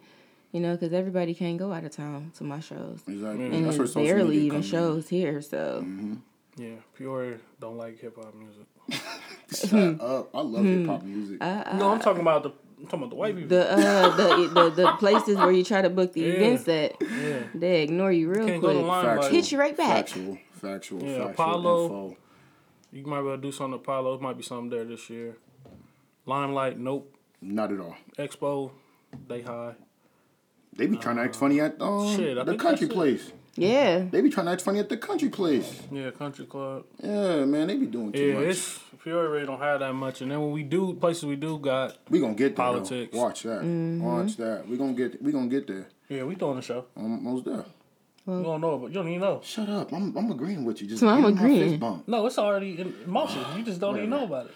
[0.52, 3.46] you know, because everybody can't go out of town to my shows, Exactly.
[3.46, 4.62] and That's it's barely even come in.
[4.62, 5.40] shows here.
[5.42, 6.14] So mm-hmm.
[6.56, 8.66] Yeah, Peoria don't like hip hop music.
[9.54, 10.30] Shut up.
[10.34, 10.80] I love mm-hmm.
[10.80, 11.38] hip hop music.
[11.40, 13.48] Uh, uh, no, I'm talking about the I'm talking about the white people.
[13.56, 16.32] the uh the, the the places where you try to book the Yeah.
[16.34, 18.86] events that yeah, they ignore you real can't go to quick.
[18.86, 19.32] Limelight.
[19.32, 20.08] Hit you right back.
[20.08, 20.38] Factual.
[20.60, 21.02] Factual.
[21.02, 21.84] Yeah, factual Apollo.
[21.84, 22.16] info.
[22.92, 24.14] You might be able to do something at Apollo.
[24.14, 25.36] It might be something there this year.
[26.26, 27.14] Limelight, nope.
[27.40, 27.96] Not at all.
[28.18, 28.72] Expo,
[29.28, 29.74] they high.
[30.76, 32.90] They be trying to act funny at um, Shit, the country that's it.
[32.90, 33.32] place.
[33.56, 34.04] Yeah.
[34.10, 35.82] They be trying to act funny at the country place.
[35.90, 36.84] Yeah, country club.
[37.02, 38.44] Yeah, man, they be doing too Yeah, much.
[38.48, 41.58] it's Peoria really don't have that much, and then when we do places we do
[41.58, 41.96] got.
[42.10, 42.66] we gonna get there.
[42.66, 42.72] though.
[42.72, 43.16] Politics.
[43.16, 43.62] Watch that.
[43.62, 44.02] Mm-hmm.
[44.02, 44.68] Watch that.
[44.68, 45.20] We gonna get.
[45.22, 45.88] We gonna get there.
[46.08, 46.84] Yeah, we throwing the show.
[46.96, 47.64] Almost there.
[48.26, 49.40] You don't know, but you don't even know.
[49.42, 49.92] Shut up.
[49.92, 50.16] I'm.
[50.16, 50.88] I'm agreeing with you.
[50.88, 51.78] Just So I'm give me agreeing.
[51.80, 52.06] bump.
[52.06, 53.42] No, it's already in motion.
[53.56, 54.54] You just don't even know about it.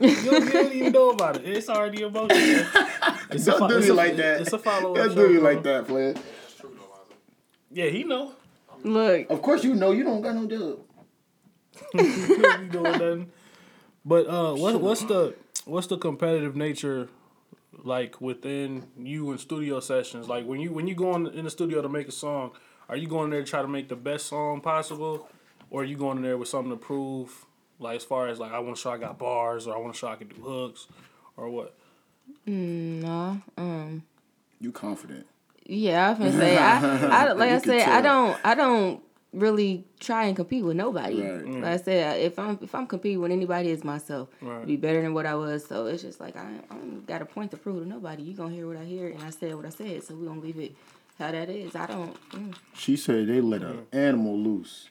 [0.00, 1.46] you, don't, you don't even know about it.
[1.46, 2.66] It's already in motion.
[3.30, 4.40] It's Don't fo- do it's me like that.
[4.40, 4.96] It's a follow up.
[4.96, 5.14] Don't up.
[5.16, 6.14] do me like that, player.
[7.70, 8.32] Yeah, he know.
[8.82, 9.28] Look.
[9.30, 10.78] Of course you know you don't got no job.
[11.92, 13.32] He couldn't be doing nothing.
[14.04, 15.34] But uh, what, what's the
[15.66, 17.08] what's the competitive nature
[17.84, 20.28] like within you and studio sessions?
[20.28, 22.52] Like when you when you go in, in the studio to make a song,
[22.88, 25.28] are you going there to try to make the best song possible,
[25.70, 27.46] or are you going in there with something to prove?
[27.78, 29.94] Like as far as like I want to show I got bars, or I want
[29.94, 30.86] to show I can do hooks,
[31.36, 31.76] or what?
[32.46, 33.40] No.
[33.56, 34.02] Um.
[34.60, 35.26] You confident?
[35.64, 36.78] Yeah, I was gonna say I,
[37.28, 39.02] I like You I can said, I don't I don't
[39.32, 41.20] really try and compete with nobody.
[41.22, 41.46] Right.
[41.46, 44.28] Like I said, if I'm if I'm competing with anybody, it's myself.
[44.40, 44.66] Right.
[44.66, 45.64] Be better than what I was.
[45.66, 48.22] So it's just like I I don't got a point to prove to nobody.
[48.22, 50.02] You gonna hear what I hear, and I said what I said.
[50.02, 50.72] So we gonna leave it
[51.18, 51.74] how that is.
[51.76, 52.30] I don't.
[52.32, 52.54] Mm.
[52.74, 54.88] She said they let an animal loose.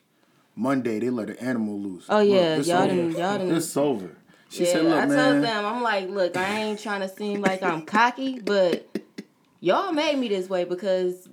[0.56, 2.06] Monday they let an animal loose.
[2.10, 2.88] Oh, yeah, it's y'all over.
[2.96, 4.10] done- y'all done- It's over.
[4.50, 7.10] She yeah, said, "Look, I man." told them I'm like, look, I ain't trying to
[7.10, 8.88] seem like I'm cocky, but
[9.60, 11.28] y'all made me this way because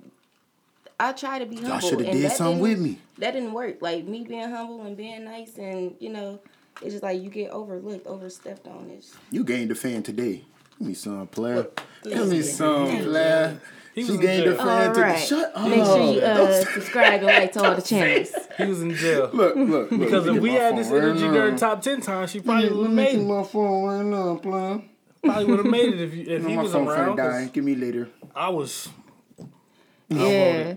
[0.99, 1.71] I try to be humble.
[1.71, 2.99] Y'all should have and did that something didn't- with me.
[3.17, 3.81] that didn't work.
[3.81, 6.39] Like me being humble and being nice, and you know,
[6.81, 8.89] it's just like you get overlooked, overstepped on.
[8.97, 10.43] It's You gained a fan today.
[10.79, 11.67] Give me some player.
[12.03, 13.59] Give me some player.
[13.93, 15.01] He She gained a fan all today.
[15.07, 15.19] right.
[15.19, 15.69] Shut up.
[15.69, 18.29] Make sure you uh, subscribe and like to all the channels.
[18.57, 19.29] He was in jail.
[19.31, 19.99] Look, look, look.
[20.01, 21.31] Because if we had this right energy now.
[21.33, 23.23] during top ten times, she probably Let would have made it.
[23.23, 24.81] my phone right now, player.
[25.23, 26.87] Probably would have made it if you, if he was around.
[26.87, 27.49] finna 'cause die.
[27.53, 28.09] Give me later.
[28.35, 28.89] I was.
[30.09, 30.75] Yeah,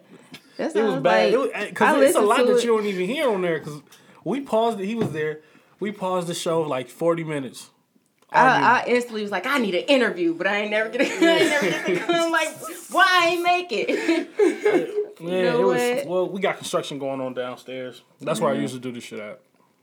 [0.56, 1.02] that's It was bad.
[1.02, 2.64] Like, It was, eh, I cause it's a lot that it.
[2.64, 3.60] you don't even hear on there.
[3.60, 3.82] Cause
[4.24, 4.86] we paused it.
[4.86, 5.40] He was there.
[5.80, 7.70] We paused the show like forty minutes.
[8.30, 11.00] I, I instantly was like, I need an interview, but I ain't never get.
[11.00, 11.12] It.
[11.22, 12.30] I ain't never get to come.
[12.30, 12.48] Like,
[12.90, 14.98] why I ain't make it?
[15.20, 16.06] Yeah, know it was.
[16.06, 18.02] Well, we got construction going on downstairs.
[18.20, 18.62] That's where I mm-hmm.
[18.62, 19.40] usually do this shit at.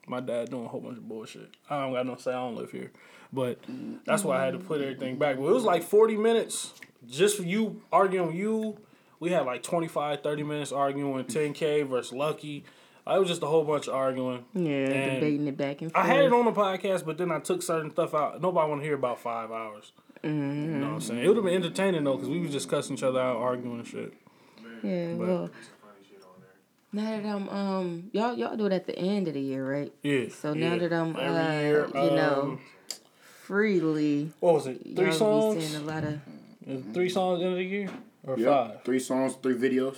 [0.08, 1.50] My dad doing a whole bunch of bullshit.
[1.70, 2.32] I don't got no say.
[2.32, 2.92] I don't live here,
[3.34, 3.60] but
[4.06, 5.36] that's why I had to put everything back.
[5.36, 6.74] But it was like forty minutes
[7.08, 8.78] just for you arguing with you.
[9.26, 12.64] We had like 25, 30 minutes arguing 10K versus Lucky.
[13.08, 14.46] It was just a whole bunch of arguing.
[14.54, 16.06] yeah, And debating it back and forth.
[16.06, 18.40] I had it on the podcast, but then I took certain stuff out.
[18.40, 19.94] Nobody want to hear about five hours.
[20.22, 21.24] You know what I'm saying?
[21.24, 23.80] It would have been entertaining though, because we was just cussing each other out, arguing
[23.80, 24.14] and shit.
[24.84, 25.50] Yeah, well.
[26.94, 29.92] Now that I'm um y'all y'all do it at the end of the year, right?
[30.04, 30.30] Yeah.
[30.30, 30.70] So yeah.
[30.70, 32.60] now that I'm Every uh year, you know um,
[33.42, 34.82] freely, what was it?
[34.96, 35.76] Three songs.
[35.76, 36.20] a lot of
[36.94, 37.90] Three songs in the year
[38.28, 38.48] or Yep.
[38.48, 38.84] five?
[38.84, 39.96] Three songs, three videos.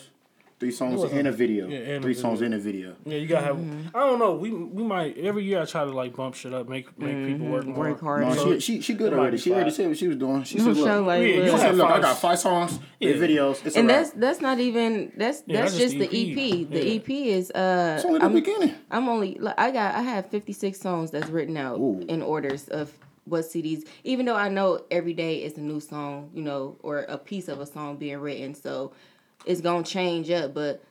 [0.60, 1.68] Three songs wasn't- in a video.
[1.68, 2.56] Yeah, and a three songs video.
[2.56, 2.96] in a video.
[3.06, 3.58] Yeah, you gotta have.
[3.58, 3.96] Mm-hmm.
[3.96, 4.34] I don't know.
[4.34, 7.46] We we might every year I try to like bump shit up, make make people
[7.46, 7.76] work more.
[7.86, 7.92] Mm-hmm.
[7.92, 8.22] Work hard.
[8.24, 9.38] No, So- she, she she good already.
[9.38, 10.42] She already said what she was doing.
[10.46, 11.52] She no said, show look, like Yeah, you look.
[11.52, 13.12] she said, look, I got five songs, Yeah.
[13.12, 13.64] three videos.
[13.64, 16.64] It's and a that's that's not even that's Yeah, that's, that's just just the the
[16.64, 16.70] EP.
[16.72, 18.74] The EP is uh It's only the I'm, beginning.
[18.90, 22.04] I'm only like, I got I have 56 songs that's written out Ooh.
[22.10, 22.92] in orders of
[23.28, 23.86] what CDs.
[24.04, 27.48] Even though I know every day is a new song, you know, or a piece
[27.48, 28.94] of a song being written, so
[29.46, 30.54] it's gonna change up.
[30.54, 30.84] But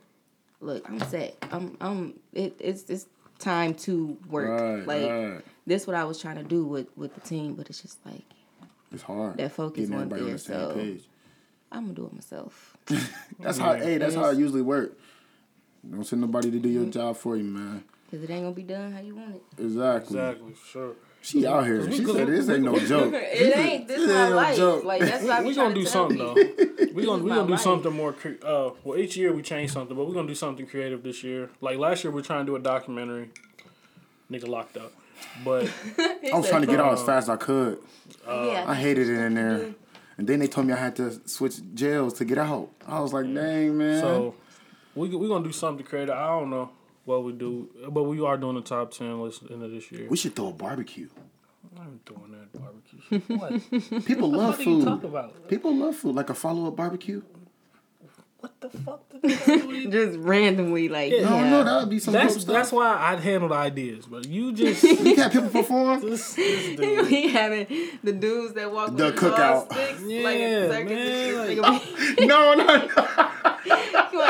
[0.60, 1.36] look, I'm set.
[1.50, 3.06] I'm I'm it, it's it's
[3.38, 4.48] time to work.
[4.60, 5.40] Right, like right.
[5.66, 8.24] this, what I was trying to do with with the team, but it's just like
[8.92, 9.36] It's hard.
[9.38, 11.04] That focus Getting wasn't everybody on there, the so- page.
[11.72, 12.76] I'm gonna do it myself.
[13.40, 13.74] That's how.
[13.74, 14.96] Hey, that's how I usually work.
[15.90, 16.82] Don't send nobody to do Mm-hmm.
[16.84, 17.82] your job for you, man.
[18.10, 19.42] Cause it ain't gonna be done how you want it.
[19.58, 20.16] Exactly.
[20.16, 20.92] Exactly, sure.
[21.26, 21.90] She out here.
[21.90, 23.12] She said this ain't no joke.
[23.14, 23.88] It ain't.
[23.88, 24.56] This It is my ain't no life.
[24.56, 24.84] joke.
[24.84, 26.34] Like that's what I be We trying gonna to do tell something people.
[26.76, 26.92] though.
[26.96, 27.60] We gonna we gonna do life.
[27.60, 28.12] something more.
[28.12, 31.24] Cre- uh, well, each year we change something, but we're gonna do something creative this
[31.24, 31.50] year.
[31.60, 33.30] Like last year, we are trying to do a documentary.
[34.30, 34.92] Nigga locked up,
[35.44, 35.64] but
[35.98, 37.78] I was trying to get out as fast as I could.
[38.26, 39.74] yeah, I hated it in there.
[40.18, 42.70] And then they told me I had to switch jails to get out.
[42.86, 44.00] I was like, dang, man.
[44.00, 44.34] so
[44.94, 46.14] we we gonna do something creative.
[46.14, 46.70] I don't know
[47.06, 50.06] what we do, but we are doing the top ten list end of this year.
[50.10, 51.08] we should throw a barbecue.
[51.78, 53.20] I'm doing that barbecue.
[53.90, 54.04] What?
[54.06, 55.08] People love what do you talk food.
[55.10, 55.48] about?
[55.48, 56.14] People love food.
[56.14, 57.22] Like a follow up barbecue.
[58.40, 59.02] What the fuck?
[59.10, 59.90] did that do with it?
[59.90, 61.20] just randomly like Yeah.
[61.20, 61.34] yeah.
[61.34, 61.64] I don't.
[61.64, 62.46] That would be some That's stuff.
[62.54, 66.00] that's why I handle the ideas, but you just You got people perform.
[66.08, 67.06] this, this dude.
[67.08, 67.66] he having
[68.04, 69.68] the dudes that walk The with cookout.
[69.68, 72.18] the sticks Yeah, in circus man, like- shit.
[72.18, 73.55] Like, no, no, no.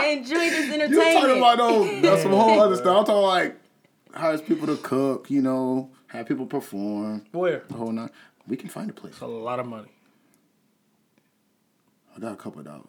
[0.07, 0.90] You enjoy this entertainment.
[0.90, 1.14] You entertainment.
[1.14, 2.02] talking about those?
[2.02, 2.98] That's some whole other stuff.
[2.98, 3.57] I'm talking like
[4.14, 5.30] hires people to cook.
[5.30, 7.24] You know, have people perform.
[7.32, 7.62] Where?
[7.68, 8.11] The whole nine.
[8.46, 9.20] We can find a place.
[9.20, 9.88] A lot of money.
[12.16, 12.86] I got a couple of dollars.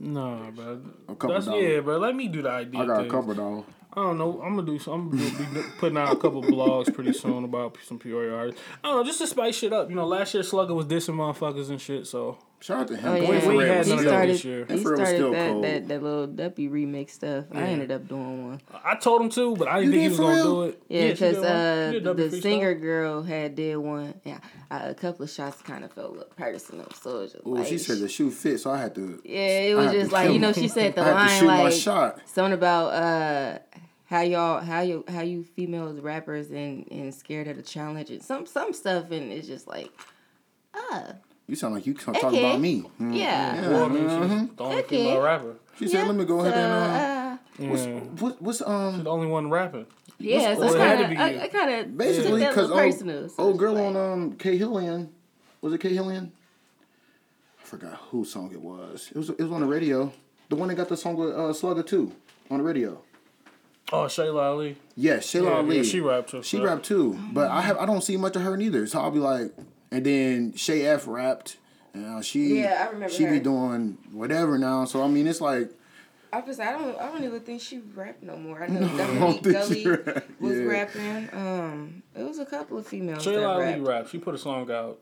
[0.00, 0.80] Nah, bro.
[1.08, 1.62] A couple That's dollars.
[1.64, 1.98] yeah, bro.
[1.98, 2.80] Let me do the idea.
[2.80, 3.10] I got a thing.
[3.10, 3.66] couple though.
[3.92, 4.40] I don't know.
[4.42, 4.78] I'm gonna do.
[4.78, 8.60] Some, I'm gonna be putting out a couple blogs pretty soon about some Peoria artists.
[8.84, 9.88] I don't know, just to spice shit up.
[9.88, 12.06] You know, last year Slugger was dissing motherfuckers and shit.
[12.06, 13.08] So Shout out to him.
[13.12, 13.40] Oh, Boy yeah.
[13.40, 14.58] for We had he none of still- that started, this year.
[14.58, 15.64] he That was started still that, cold.
[15.64, 17.44] that, that little Duppy remix stuff.
[17.52, 18.60] I ended up doing one.
[18.84, 20.82] I told him to, but I didn't You think he was gonna do it.
[20.88, 21.46] Yeah, because did one.
[21.46, 22.42] uh, the freestyle.
[22.42, 24.14] singer girl had did one.
[24.24, 24.38] Yeah,
[24.70, 27.44] I, a couple of shots kind of felt a little personal, so it was just
[27.46, 29.20] Well, like, she said the shoe fit, so I had to.
[29.24, 31.40] yeah, it was had just like you know she said the I had to line
[31.40, 32.18] shoot my like shot.
[32.26, 33.58] something about uh
[34.06, 38.22] how y'all how you how you females rappers and and scared of the challenge and
[38.22, 39.90] some some stuff and it's just like
[40.74, 41.12] ah
[41.48, 42.38] You sound like you talk Okay.
[42.38, 42.84] about me.
[43.00, 43.16] Mm.
[43.16, 43.68] yeah.
[43.70, 44.02] Well, I mean,
[44.48, 45.04] she's the only Okay.
[45.04, 45.54] female rapper.
[45.78, 48.00] She said, "Let me go ahead So, and uh, uh, Yeah.
[48.20, 49.86] what, what's She's um the only one rapping.
[50.18, 51.40] yeah, so well, it had to kind of I, you.
[51.40, 53.28] I kind of basically that because little personal.
[53.30, 55.08] so old girl like- on um K Hillian,
[55.62, 56.30] was it K Hillian?
[57.60, 59.08] I forgot whose song it was.
[59.14, 60.12] It was it was on the radio.
[60.50, 62.12] The one that got the song with uh, Slugger too
[62.50, 63.00] on the radio.
[63.90, 64.76] Oh, Shayla Ali.
[64.96, 65.76] Yes, Shayla Yeah, Ali.
[65.78, 66.42] yeah, she rapped too.
[66.42, 66.64] She Yeah.
[66.64, 68.86] rapped too, but I have I don't see much of her neither.
[68.86, 69.52] So I'll be like,
[69.90, 71.56] and then Shay F rapped,
[71.94, 74.84] and uh, she Yeah, I remember she be doing whatever now.
[74.84, 75.70] So I mean, it's like
[76.32, 78.62] I was I don't I don't even think she rapped no more.
[78.62, 80.64] I know don't Dominique Gully rap, was yeah.
[80.64, 81.28] rapping.
[81.32, 83.86] Um, it was a couple of females that Shayla Ali rapped.
[83.86, 84.10] rapped.
[84.10, 84.98] She put a song out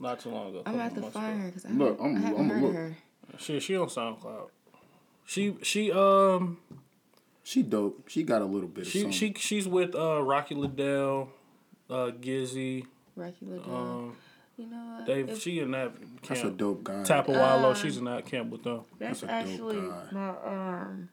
[0.00, 0.62] not too long ago.
[0.66, 2.54] I'm gonna have to couple months find her because I, Look, I'm- I haven't I'ma
[2.54, 2.72] heard look.
[2.74, 2.96] her.
[3.38, 4.48] She she on SoundCloud.
[5.24, 6.58] She she um
[7.44, 8.08] she dope.
[8.08, 9.12] She got a little bit she something.
[9.12, 11.28] she she's with uh Rocky Liddell,
[11.88, 12.86] uh Gizzy,
[13.18, 13.74] Rocky Liddell.
[13.74, 14.16] um
[14.56, 15.06] you know what?
[15.06, 15.92] they If- she in that
[16.26, 17.02] That's a dope guy.
[17.04, 18.82] Tapawalo, she's in that camp with them.
[18.98, 20.08] That's, That's a dope actually guy.
[20.12, 21.08] my um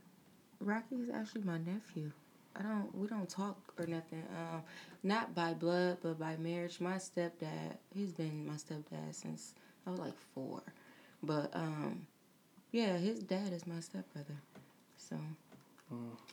[0.59, 2.11] Rocky is actually my nephew.
[2.55, 4.23] I don't we don't talk or nothing.
[4.35, 4.61] Um
[5.03, 6.79] not by blood but by marriage.
[6.79, 9.53] My stepdad, he's been my stepdad since
[9.85, 10.61] I was like four.
[11.21, 12.07] But um
[12.71, 14.37] yeah, his dad is my stepbrother.
[14.97, 15.17] So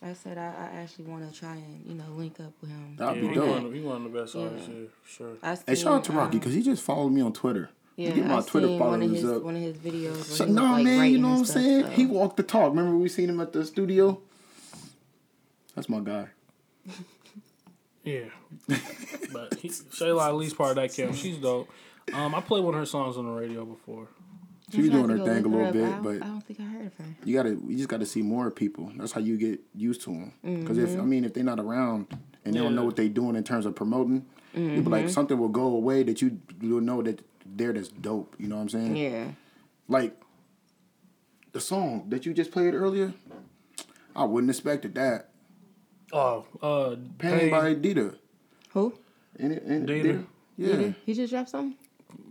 [0.01, 2.95] I said I, I actually want to try and, you know, link up with him.
[2.97, 3.49] That'd Yeah, be he dope.
[3.49, 4.41] one, of, he one of the best Yeah.
[4.43, 5.33] artists here, sure.
[5.41, 7.69] I Hey, shout out to seen, Rocky um, because he just followed me on Twitter.
[7.95, 9.43] Yeah, Get my I Twitter seen one of his up.
[9.43, 10.13] one of his videos.
[10.15, 11.83] Where So, he was, nah, like, man, you know what I'm stuff, saying?
[11.83, 12.71] so- He walked the talk.
[12.71, 14.19] Remember we seen him at the studio?
[15.75, 16.27] That's my guy.
[18.05, 18.25] Yeah,
[19.31, 21.15] but he, Shayla Ali's part of that camp.
[21.15, 21.69] She's dope.
[22.13, 24.09] Um, I played one of her songs on the radio before.
[24.73, 25.95] She was doing her thing a little bit, up.
[25.95, 27.05] I but I don't think I heard of her.
[27.25, 28.91] you gotta, you just gotta see more people.
[28.97, 30.33] That's how you get used to them.
[30.43, 30.93] Because Mm-hmm.
[30.95, 32.07] if I mean, if they're not around
[32.45, 35.11] and they don't know what they're doing in terms of promoting, you'll be like Mm-hmm.
[35.11, 38.35] something will go away that you you'll know that they're that's dope.
[38.39, 38.95] You know what I'm saying?
[38.95, 39.25] Yeah.
[39.87, 40.19] Like
[41.51, 43.13] the song that you just played earlier.
[44.15, 45.29] I wouldn't expected that.
[46.11, 48.15] Oh, uh, Pain, Pain, by Dita.
[48.73, 48.93] Who?
[49.39, 50.03] Ain't it, ain't Dita.
[50.13, 50.23] Dita?
[50.57, 50.91] Yeah.
[51.05, 51.75] He just dropped something?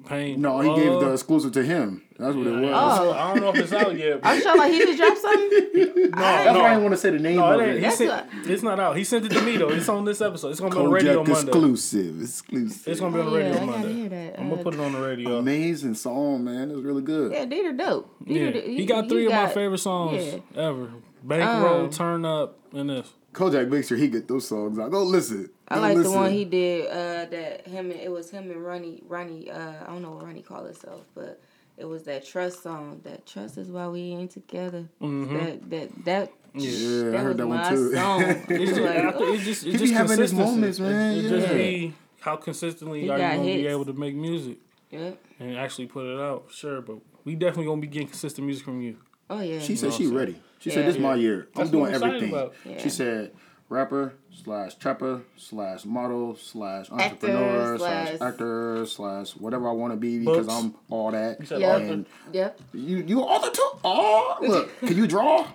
[0.06, 0.40] Pain.
[0.40, 2.02] No, he gave Uh, the exclusive to him.
[2.22, 2.70] That's what it was.
[2.72, 3.12] Oh.
[3.12, 4.20] I don't know if it's out yet.
[4.24, 5.68] I'm sure like he just dropped something.
[6.12, 7.70] No, that's why I didn't want to say the name No, of it ain't.
[7.70, 7.74] it.
[7.76, 8.96] He That's sent, what- it's not out.
[8.96, 9.70] He sent it to me though.
[9.70, 10.50] It's on this episode.
[10.50, 11.32] It's gonna be on the radio Monday.
[11.32, 12.20] exclusive.
[12.22, 12.88] Exclusive.
[12.88, 13.92] It's gonna be on the Oh, radio yeah, I Monday.
[13.94, 14.38] hear that.
[14.40, 15.38] I'm gonna put it on the radio.
[15.38, 16.70] Amazing song, man.
[16.70, 17.32] It was really good.
[17.32, 18.14] Yeah, Dieter dope.
[18.26, 20.38] Yeah, Dieter, he got three of my favorite songs yeah.
[20.62, 20.90] ever.
[21.24, 23.10] Bankroll, Um, Turn Up, and this.
[23.32, 24.90] Kojak, make sure he get those songs out.
[24.90, 25.48] Go listen.
[25.68, 26.14] I Go like the listen.
[26.14, 26.86] one he did.
[26.88, 29.02] Uh, that him and it was him and Ronnie.
[29.08, 29.50] Ronnie.
[29.50, 31.40] Uh, I don't know what Ronnie called himself, but
[31.82, 33.00] it was that trust song.
[33.04, 34.88] That trust is why we ain't together.
[35.00, 35.36] Mm-hmm.
[35.36, 36.32] That that that.
[36.54, 37.94] Yeah, I that heard was that one my too.
[37.94, 38.22] song.
[38.50, 41.48] It's just, Like, it's just, it's be just having his moments, man, It, it just
[41.48, 41.54] yeah.
[41.54, 44.58] be how consistently He are you gonna be able to make music
[44.90, 45.18] Yep.
[45.40, 46.44] and actually put it out.
[46.52, 48.98] Sure, but we definitely gonna be getting consistent music from you.
[49.30, 49.60] Oh yeah.
[49.60, 50.36] She said No, she ready.
[50.58, 50.74] She Yeah.
[50.76, 51.48] said this is my year.
[51.56, 52.34] I'm That's doing I'm excited everything.
[52.36, 52.54] about.
[52.66, 52.78] Yeah.
[52.82, 53.32] She said
[53.68, 59.96] rapper slash trapper slash model slash entrepreneur slash slash- actor slash whatever I want to
[59.96, 60.58] be because Books.
[60.64, 61.46] I'm all that.
[61.46, 61.80] said Yep.
[61.82, 62.60] And Yep.
[62.74, 63.68] you you all the two.
[63.84, 65.46] Oh, look, can you draw?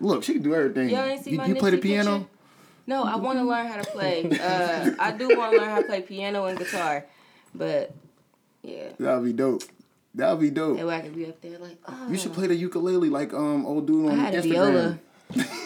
[0.00, 0.90] Look, she can do everything.
[0.90, 2.18] Y'all ain't see you my you play the piano?
[2.18, 2.30] picture?
[2.88, 4.28] No, I want to learn how to play.
[4.40, 7.04] Uh, I do want to learn how to play piano and guitar,
[7.54, 7.92] but
[8.62, 9.62] yeah, That'd be dope.
[10.14, 10.76] That'd be dope.
[10.78, 13.32] that way I could be up there like, oh, You should play the ukulele like
[13.34, 14.98] um old dude I on had a Instagram.
[15.34, 15.46] viola.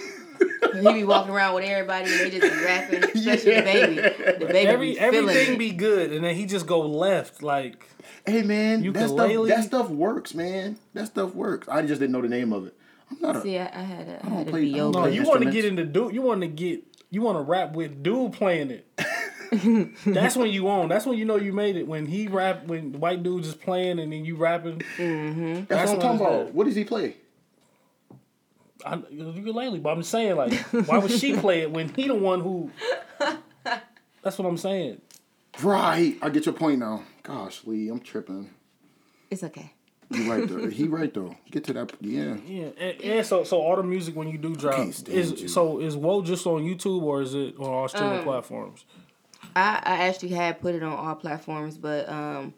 [0.74, 3.94] he be walking around with everybody and they just be rapping, especially the baby.
[3.94, 5.58] The baby Every be feeling everything it.
[5.58, 7.42] be good, and then he just go left.
[7.42, 7.86] Like
[8.26, 10.78] Hey man, that stuff that stuff works, man.
[10.94, 11.68] That stuff works.
[11.68, 12.76] I just didn't know the name of it.
[13.10, 14.92] I'm not a See, I, I had a, I don't had a play- I don't
[14.92, 15.54] no, you want to instruments.
[15.54, 16.14] get into dude.
[16.14, 16.82] You want to get.
[17.10, 18.86] You want to rap with dude playing it.
[20.06, 20.88] That's when you on.
[20.88, 21.88] That's when you know you made it.
[21.88, 24.78] When he rap, when the white dude just playing and then you rapping.
[24.96, 26.54] That's, That's what I'm talking about.
[26.54, 27.16] What does he play?
[28.84, 30.52] I, ukulele, but I'm saying like,
[30.86, 32.70] why would she play it when he the one who?
[34.22, 35.00] That's what I'm saying.
[35.62, 36.16] Right.
[36.22, 37.02] I get your point now.
[37.22, 38.50] Gosh, Lee, I'm tripping.
[39.30, 39.72] It's okay.
[40.10, 40.68] You right though.
[40.68, 41.36] He right though.
[41.50, 41.92] Get to that.
[42.00, 42.36] Yeah.
[42.46, 45.48] Yeah, and, and so so all the music when you do drop is you.
[45.48, 48.84] so is Whoa just on YouTube or is it on all streaming Um, platforms?
[49.54, 52.54] I, I actually had put it on all platforms, but um,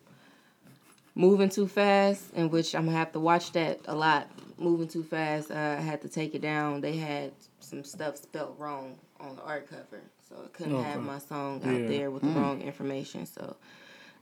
[1.15, 4.29] moving too fast, in which I'm gonna have to watch that a lot.
[4.63, 6.81] Moving too fast, uh, I had to take it down.
[6.81, 11.19] They had some stuff spelled wrong on the art cover, so I couldn't have my
[11.19, 11.73] song Yeah.
[11.75, 13.27] out there with the wrong information.
[13.27, 13.57] So,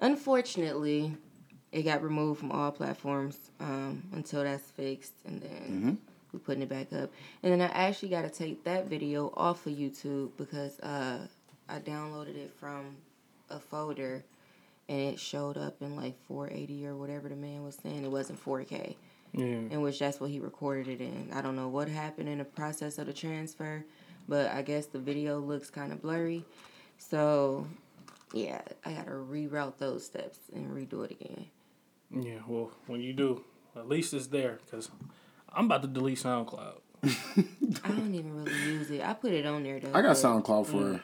[0.00, 1.14] unfortunately,
[1.72, 5.98] it got removed from all platforms um, until that's fixed, and then
[6.32, 7.10] we're putting it back up.
[7.42, 11.26] And then I actually got to take that video off of YouTube because uh,
[11.68, 12.96] I downloaded it from
[13.50, 14.24] a folder,
[14.88, 18.04] and it showed up in like 480 or whatever the man was saying.
[18.04, 18.96] It wasn't 4K,
[19.32, 21.30] Yeah, in which that's what he recorded it in.
[21.32, 23.84] I don't know what happened in the process of the transfer,
[24.28, 26.44] but I guess the video looks kind of blurry.
[26.98, 27.66] So,
[28.32, 31.46] yeah, I got to reroute those steps and redo it again.
[32.10, 32.40] yeah.
[32.46, 33.44] Well, when you do,
[33.76, 34.90] at least it's there because
[35.52, 36.80] I'm about to delete SoundCloud.
[37.04, 39.00] I don't even really use it.
[39.00, 39.92] I put it on there though.
[39.94, 41.00] I got SoundCloud for mm.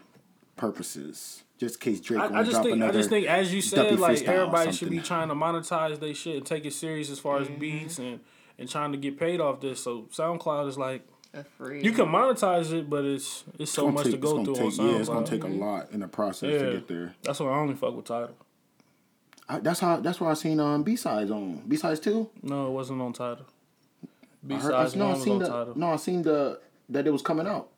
[0.57, 2.93] Purposes, just in case Drake I, I to just drop think another.
[2.93, 5.99] I just think as you Duppy said, like freestyle everybody should be trying to monetize
[6.01, 7.59] their shit and take it serious as far as Mm-hmm.
[7.61, 8.21] beats and
[8.59, 9.83] and trying to get paid off this.
[9.83, 11.83] So SoundCloud is like a free.
[11.85, 14.67] you can monetize it, but it's it's so gonna much take- to go through gonna
[14.67, 14.93] on take, SoundCloud.
[14.93, 16.67] Yeah, it's gonna take a lot in the process Yeah.
[16.67, 17.15] to get there.
[17.23, 18.35] That's why I only fuck with Tidal.
[19.49, 20.01] I, that's how.
[20.01, 22.31] That's where I seen um B sides on B sides too.
[22.43, 23.45] No, it wasn't on Tidal.
[24.47, 25.79] B I heard, I, sides no, one I seen on the Tidal.
[25.79, 27.69] no, I seen the that it was coming out.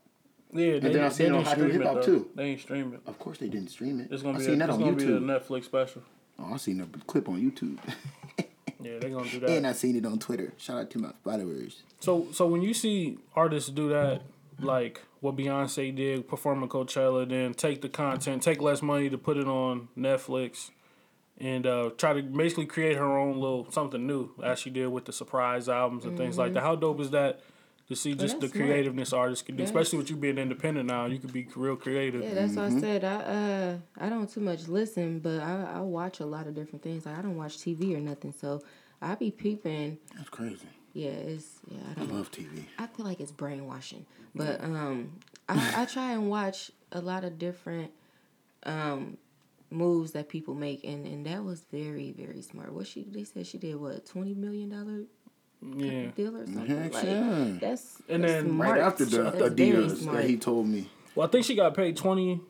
[0.52, 2.02] Yeah, they, then I they seen it on didn't Hot Hip it Hop, though.
[2.02, 2.30] too.
[2.34, 3.00] They ain't stream it.
[3.06, 4.08] Of course, they didn't stream it.
[4.10, 5.24] It's gonna I seen a, that it's on gonna be a YouTube.
[5.46, 6.02] Netflix special.
[6.38, 7.78] Oh, I seen the clip on YouTube,
[8.80, 9.50] Yeah, they're gonna do that.
[9.50, 10.52] and I seen it on Twitter.
[10.56, 11.82] Shout out to my followers.
[12.00, 14.22] So so when you see artists do that,
[14.60, 19.18] like what Beyonce did, perform at Coachella, then take the content, take less money to
[19.18, 20.70] put it on Netflix,
[21.38, 25.06] and uh, try to basically create her own little something new, as she did with
[25.06, 26.62] the surprise albums and things like that.
[26.62, 27.40] How dope is that?
[27.88, 28.68] To see just the that's smart.
[28.68, 29.70] creativeness artists can do, Yes.
[29.70, 32.22] especially with you being independent now, you could be real creative.
[32.22, 32.74] Yeah, that's Mm-hmm.
[32.74, 33.04] what I said.
[33.04, 36.82] I uh I don't too much listen, but I I watch a lot of different
[36.82, 37.06] things.
[37.06, 38.62] Like I don't watch TV or nothing, so
[39.00, 39.96] I be peeping.
[40.16, 40.68] That's crazy.
[40.92, 41.78] Yeah, it's yeah.
[41.88, 42.12] I I don't.
[42.14, 42.64] love TV.
[42.78, 45.12] I feel like it's brainwashing, but um,
[45.48, 47.90] I I try and watch a lot of different
[48.64, 49.16] um
[49.70, 52.72] moves that people make, and and that was very very smart.
[52.72, 55.04] What she they said she did what twenty million dollar
[55.60, 56.06] Yeah.
[56.16, 56.66] deal or something.
[56.66, 57.52] Heck like yeah.
[57.60, 58.70] that's And that's then- smart.
[58.70, 60.88] Right after the That's Adidas that he told me.
[61.14, 62.40] Well, I think she got paid twenty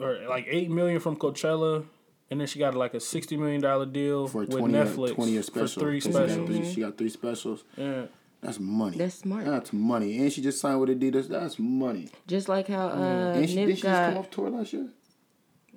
[0.00, 1.84] or like eight million from Coachella,
[2.30, 4.84] and then she got like a sixty million dollar deal for a with 20 year,
[4.84, 5.82] Netflix 20 year for special.
[5.82, 6.48] three So she got specials.
[6.48, 7.64] three- She got three specials.
[7.76, 8.02] Yeah.
[8.42, 8.98] That's money.
[8.98, 9.44] That's smart.
[9.46, 10.18] That's money.
[10.18, 11.26] And she just signed with Adidas.
[11.28, 12.08] That's money.
[12.28, 14.72] Just like how uh, and she, Nip did she just come got off tour last
[14.72, 14.88] year?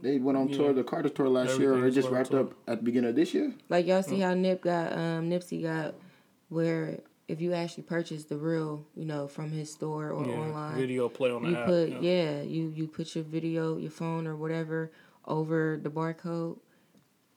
[0.02, 2.32] They went on tour, the Carter tour last year, Everything or it is just wrapped
[2.32, 2.42] tour.
[2.42, 3.54] up at the beginning of this year?
[3.70, 5.96] like y'all see how Nip got um Nipsey got
[6.50, 10.76] where if you actually purchase the real, you know, from his store or Yeah, online,
[10.76, 11.66] video play on the you app.
[11.68, 12.00] put yeah.
[12.02, 12.42] yeah.
[12.42, 14.92] you you put your video, your phone or whatever
[15.26, 16.58] over the barcode,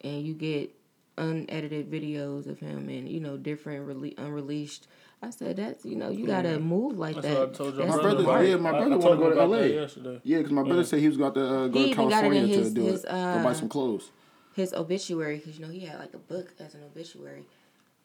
[0.01, 0.75] and you get
[1.19, 4.89] unedited videos of him and you know different rele- unreleased.
[5.21, 7.39] I said that's you know you gotta move like That's that.
[7.39, 7.79] what I told you.
[7.85, 8.47] That's My brother- smart.
[8.49, 9.59] yeah, my I- I brother told wanna go to about LA.
[9.59, 10.21] that Yesterday.
[10.25, 12.25] Yeah, because my brother said he was going to uh, go He to even got
[12.25, 13.09] it in California his- to do his, it.
[13.09, 13.13] go
[13.45, 14.11] buy uh, some clothes.
[14.55, 17.45] his obituary because you know he had like a book as an obituary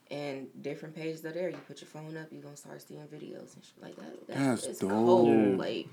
[0.10, 3.53] and different pages are there you put your phone up you're gonna start seeing videos
[3.55, 4.91] and shit like that that's, That's it's dope.
[4.91, 5.88] cold like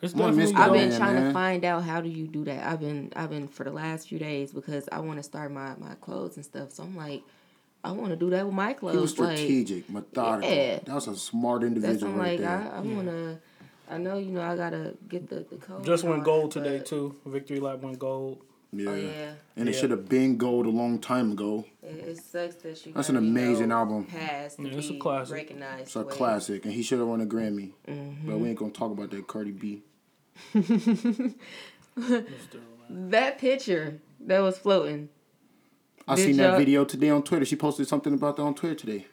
[0.00, 1.26] It's I'm gonna miss definitely that i've been man, trying man.
[1.26, 4.08] to find out how do you do that i've been i've been for the last
[4.08, 7.22] few days because i want to start my my clothes and stuff so i'm like
[7.84, 10.50] i want to do that with my clothes He was like strategic, methodical.
[10.50, 10.78] Yeah.
[10.84, 12.72] That was a smart individual i'm right like there.
[12.72, 13.38] i, I want to
[13.90, 16.78] i know you know i gotta get the the code Just and went gold today
[16.80, 17.16] too.
[17.26, 18.38] Victory lap went gold.
[18.72, 18.90] Yeah.
[18.90, 21.64] oh yeah And it should have been gold a long time ago.
[21.82, 24.04] it, it sucks that you That's an amazing album.
[24.06, 25.34] past to Yeah, it's a be classic.
[25.34, 27.72] recognized It's a way- classic, and he should have won a Grammy.
[27.88, 28.28] Mm-hmm.
[28.30, 29.82] But we ain't gonna talk about that Cardi B.
[32.90, 35.10] That picture that was floating.
[36.06, 37.44] I Did seen that y'all- video today on Twitter.
[37.44, 39.06] She posted something about that on Twitter today.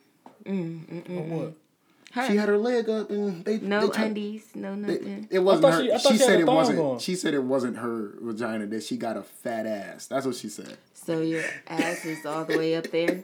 [0.45, 1.53] Mm, mm, mm, on what?
[2.15, 5.27] Her, She had her leg up, and they no they tried- undies, no They- nothing.
[5.29, 5.81] it wasn't her.
[5.83, 6.79] she- She, she said it wasn't.
[6.79, 6.99] on.
[6.99, 8.65] She said it wasn't her vagina.
[8.67, 10.07] That she got a fat ass.
[10.07, 10.77] That's what she said.
[10.93, 13.21] So your ass is all the way up there.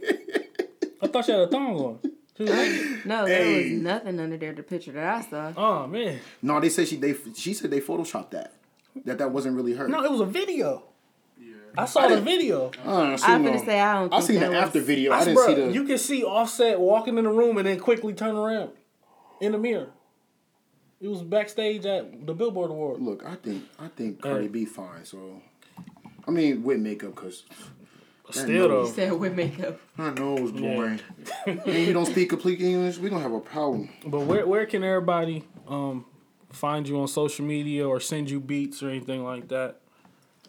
[1.02, 2.00] I thought she had a thong on.
[2.38, 2.44] She.
[3.06, 3.74] No, there Hey.
[3.74, 4.54] was nothing under there.
[4.54, 5.54] The picture that I saw.
[5.56, 6.20] Oh man.
[6.42, 8.54] No, they said she they she said they photoshopped that.
[9.06, 9.88] That that wasn't really her.
[9.88, 10.84] No, it was a video.
[11.78, 12.70] I saw the video.
[12.86, 14.14] Uh, I'm gonna say I don't.
[14.14, 15.14] I Think seen that the was, after video.
[15.14, 15.72] I I didn't bruh, see the.
[15.72, 18.72] You can see Offset walking in the room and then quickly turn around
[19.42, 19.90] in the mirror.
[21.02, 23.02] It was backstage at the Billboard Award.
[23.02, 25.04] Look, I think I think Cardi B fine.
[25.04, 25.42] So,
[26.28, 27.44] I mean, with makeup, cause
[28.30, 29.80] Still though, He said with makeup.
[29.98, 31.00] Her nose, boy.
[31.46, 33.90] and you don't speak complete English, we gonna have a problem.
[34.06, 36.06] but where where can everybody um
[36.52, 39.78] find you on social media or send you beats or anything like that?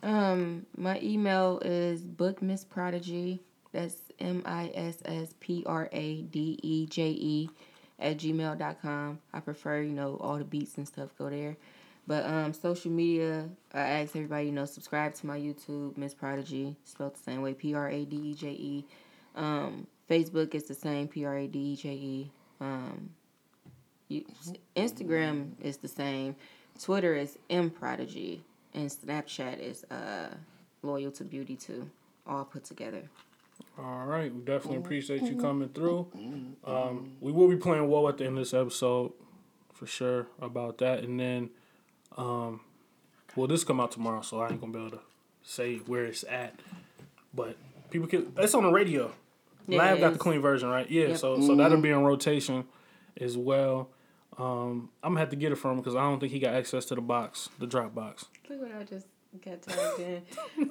[0.03, 3.39] Um, my email is bookmisspradeje.
[3.73, 7.51] That's M I S S P R A D E J E
[8.03, 9.21] at gmail.com.
[9.33, 11.57] I prefer, you know, all the beats and stuff go there.
[12.07, 16.75] But um, social media, I ask everybody, you know, subscribe to my YouTube, Miss Pradeje,
[16.85, 18.85] spelled the same way, P R A D E J E.
[19.37, 22.31] Um, Facebook is the same, P R A D E J E.
[22.61, 23.11] Um,
[24.09, 24.25] you,
[24.77, 26.35] Instagram is the same.
[26.81, 28.41] Twitter is M Pradeje,
[28.75, 30.29] and Snapchat is uh,
[30.83, 31.89] Loyal to Beauty too,
[32.27, 33.03] all put together.
[33.79, 36.07] All right, we definitely appreciate you coming through.
[36.65, 39.13] Um, we will be playing Whoa at the end of this episode
[39.73, 41.51] for sure about that, and then,
[42.17, 42.61] um,
[43.35, 45.01] well, this come out tomorrow, so I ain't gonna be able to
[45.43, 46.55] say where it's at,
[47.35, 47.57] but
[47.91, 48.33] people can.
[48.39, 49.11] It's on the radio.
[49.67, 50.89] Yeah, Lab got the clean version, right?
[50.91, 51.17] Yeah, Yep.
[51.19, 52.65] so so that'll be in rotation
[53.21, 53.89] as well.
[54.39, 56.55] Um, I'm gonna have to get it from him because I don't think he got
[56.55, 58.27] access to the box, the drop box.
[58.49, 59.07] Look what I just
[59.45, 60.23] got tagged in.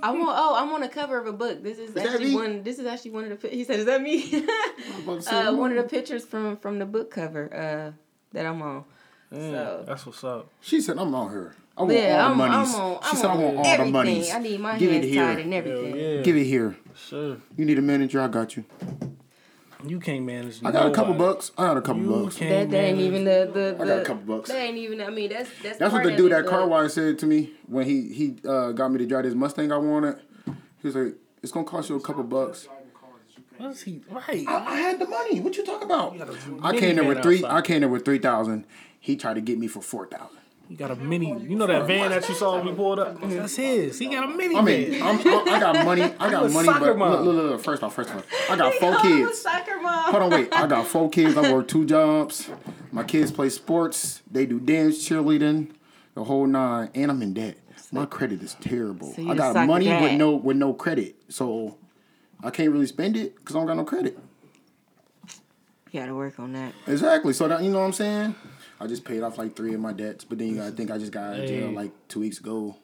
[0.04, 0.30] I want.
[0.38, 1.64] Oh, I'm on a cover of a book.
[1.64, 2.64] This is, that actually one.
[2.64, 3.36] This is actually one of the.
[3.48, 4.24] pi- He said, "Is that me?"
[4.94, 7.92] I'm about to say, uh, one of the pictures from from the book cover uh,
[8.34, 8.86] that I'm on.
[9.32, 10.50] So That's what's up.
[10.60, 11.56] She said, I'm on her.
[11.78, 13.02] I want yeah, all I'm, the I'm on.
[13.02, 13.86] she I'm said, I want all everything.
[13.86, 14.32] the monies.
[14.34, 15.24] I need my Give it hands here.
[15.26, 15.96] tied and everything.
[15.96, 16.76] yeah, Give it here.
[16.96, 17.38] sure.
[17.56, 18.66] You need a manager, I got you.
[19.86, 20.64] You can't manage.
[20.64, 21.52] I got a couple bucks.
[21.58, 22.38] I got a couple You bucks.
[22.38, 23.84] That, that ain't even the the.
[23.84, 24.50] I got a couple bucks.
[24.50, 25.02] That ain't even.
[25.02, 25.78] I mean, that's that's.
[25.80, 28.38] That's what the dude it, at car but- wash said to me when he he
[28.48, 30.20] uh, got me to drive this Mustang I wanted.
[30.46, 32.68] He was like, "It's gonna cost you a couple bucks."
[33.58, 34.46] What's he right?
[34.48, 35.40] I, I had the money.
[35.40, 36.18] What you talking about?
[36.18, 37.38] got a I came there with three.
[37.38, 37.58] outside.
[37.58, 38.66] I came there with three thousand.
[39.00, 40.41] He tried to get me for four thousand.
[40.72, 41.38] He got a mini.
[41.38, 43.20] You know that van that you saw when he pulled up?
[43.22, 44.00] That's his.
[44.00, 45.02] He got a mini I mean.
[45.02, 46.04] I'm, I'm, I got money.
[46.04, 49.40] I got money, but look, look, look, first off, first off, I got four kids.
[49.42, 50.12] soccer mom.
[50.12, 50.48] Hold on, wait.
[50.54, 51.36] I got four kids.
[51.36, 52.50] I work two jobs.
[52.94, 54.22] My kids play sports.
[54.32, 55.72] They do dance, cheerleading,
[56.14, 56.90] the whole nine.
[56.96, 57.58] And I'm in debt.
[57.92, 59.12] My credit is terrible.
[59.12, 61.76] So I got money with no with no credit, so
[62.42, 64.18] I can't really spend it because I don't got no credit.
[65.92, 66.74] You gotta work on that.
[66.88, 67.34] Exactly.
[67.34, 68.36] So that you know what I'm saying.
[68.82, 70.98] I just paid off like three of my debts, but then you gotta think I
[70.98, 71.76] just got out of jail Hey.
[71.76, 72.78] like two weeks ago.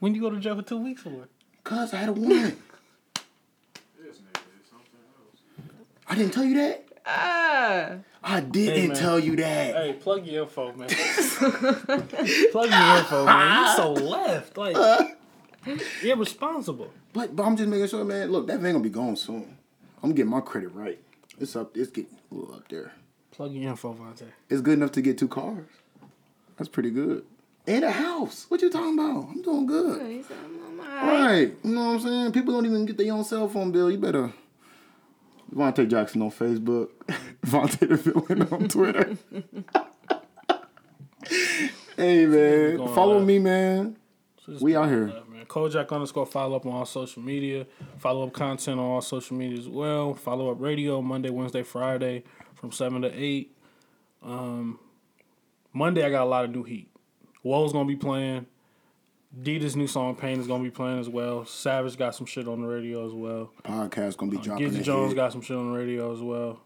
[0.00, 1.28] When you go to jail for two weeks for?
[1.62, 2.58] Cause I had a warrant.
[6.08, 6.84] I didn't tell you that.
[7.06, 7.90] Ah,
[8.24, 8.96] I didn't man.
[8.96, 9.74] tell you that.
[9.76, 10.88] Hey, plug your info, man.
[10.88, 13.66] plug your info, man.
[13.68, 14.76] You so left, like
[16.02, 16.90] irresponsible.
[17.12, 18.32] But but I'm just making sure, man.
[18.32, 19.56] Look, that van gonna be gone soon.
[20.02, 20.98] I'm getting my credit right.
[21.38, 21.76] It's up.
[21.76, 22.92] It's getting a little up there.
[23.36, 24.28] Plug your info, Vontae.
[24.48, 25.66] It's good enough to get two cars.
[26.56, 27.22] That's pretty good.
[27.66, 28.46] And a house.
[28.48, 29.28] What you talking about?
[29.28, 30.06] I'm doing good.
[30.06, 31.26] he said, I'm all right.
[31.26, 31.54] Right.
[31.62, 32.32] You know what I'm saying?
[32.32, 33.90] People don't even get their own cell phone bill.
[33.90, 34.32] You better.
[35.54, 36.88] Vontae Jackson on Facebook.
[37.46, 39.16] Vontae the villain on Twitter.
[41.96, 43.26] hey man, follow on?
[43.26, 43.96] me, man.
[44.46, 45.08] Just We out here.
[45.08, 45.44] left, man.
[45.44, 47.66] Kojak underscore follow up on all social media.
[47.98, 50.14] Follow up content on all social media as well.
[50.14, 52.24] Follow up radio Monday, Wednesday, Friday
[52.56, 53.56] from seven to eight.
[54.22, 54.78] Um,
[55.72, 56.88] Monday I got a lot of new heat.
[57.44, 58.46] Whoa's gonna be playing.
[59.42, 61.44] Dita's new song Pain is gonna be playing as well.
[61.44, 63.50] Savage got some shit on the radio as well.
[63.64, 64.66] Podcast gonna be dropping.
[64.66, 64.84] Gizzy ahead.
[64.84, 66.60] Jones got some shit on the radio as well.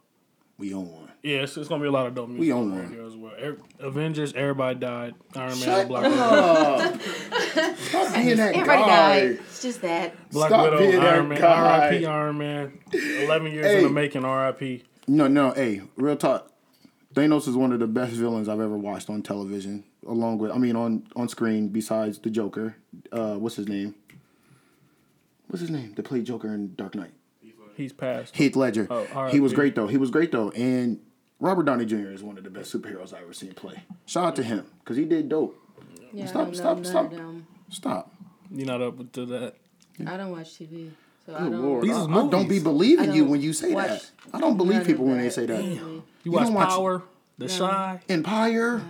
[0.57, 1.11] We on one.
[1.23, 2.91] Yeah, it's, it's gonna be a lot of dope music We on on the one.
[2.91, 3.33] radio as well.
[3.43, 5.15] Er- Avengers, everybody died.
[5.35, 6.99] Iron Man, Black Widow.
[7.77, 8.87] Stop being that Everybody guy.
[8.87, 9.25] died.
[9.31, 10.31] It's just that.
[10.31, 11.81] Black Stop Widow, being that Iron Man, guy.
[11.89, 12.07] R.I.P.
[12.07, 12.79] Iron Man.
[12.93, 14.85] Eleven years in the making, R.I.P.
[15.07, 16.51] No, no, hey, real talk.
[17.15, 20.59] Thanos is one of the best villains I've ever watched on television, along with, I
[20.59, 21.69] mean, on on screen.
[21.69, 22.77] Besides the Joker,
[23.11, 23.95] uh, what's his name?
[25.49, 25.95] What's his name?
[25.95, 27.11] That played Joker in Dark Knight.
[27.77, 28.37] He's passed.
[28.37, 28.87] Heath Ledger.
[28.91, 29.33] Oh, R.I.P.
[29.37, 29.87] he was great though.
[29.89, 31.01] He was great though, and
[31.41, 32.11] Robert Downey Jr.
[32.11, 33.83] is one of the best superheroes I've ever seen play.
[34.07, 35.57] Shout out to him because he did dope.
[36.13, 37.13] Yeah, Stop, I don't stop, know stop.
[37.13, 37.47] none.
[37.71, 38.13] Stop.
[38.53, 39.55] You're not up to that?
[40.07, 40.91] I don't watch TV,
[41.31, 41.63] so I don't.
[41.63, 41.85] Lord.
[41.85, 44.11] These I, I don't be believing I you don't when you say watch that.
[44.33, 45.63] I don't believe none of people when they say that.
[45.65, 47.03] You, You watch don't watch- Power,
[47.39, 48.83] The Chi, Empire,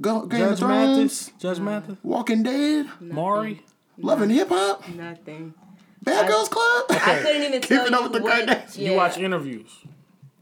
[0.00, 3.62] Go, Game of Thrones, Mathis, Judge Mathis, Walking Dead, Maury.
[3.98, 5.52] Love and Hip Hop, Nothing.
[6.02, 6.84] Bad Girls Club.
[6.90, 8.46] I couldn't even tell Keeping you up with the what.
[8.48, 8.78] Kardashians.
[8.78, 9.70] Yeah, You watch interviews.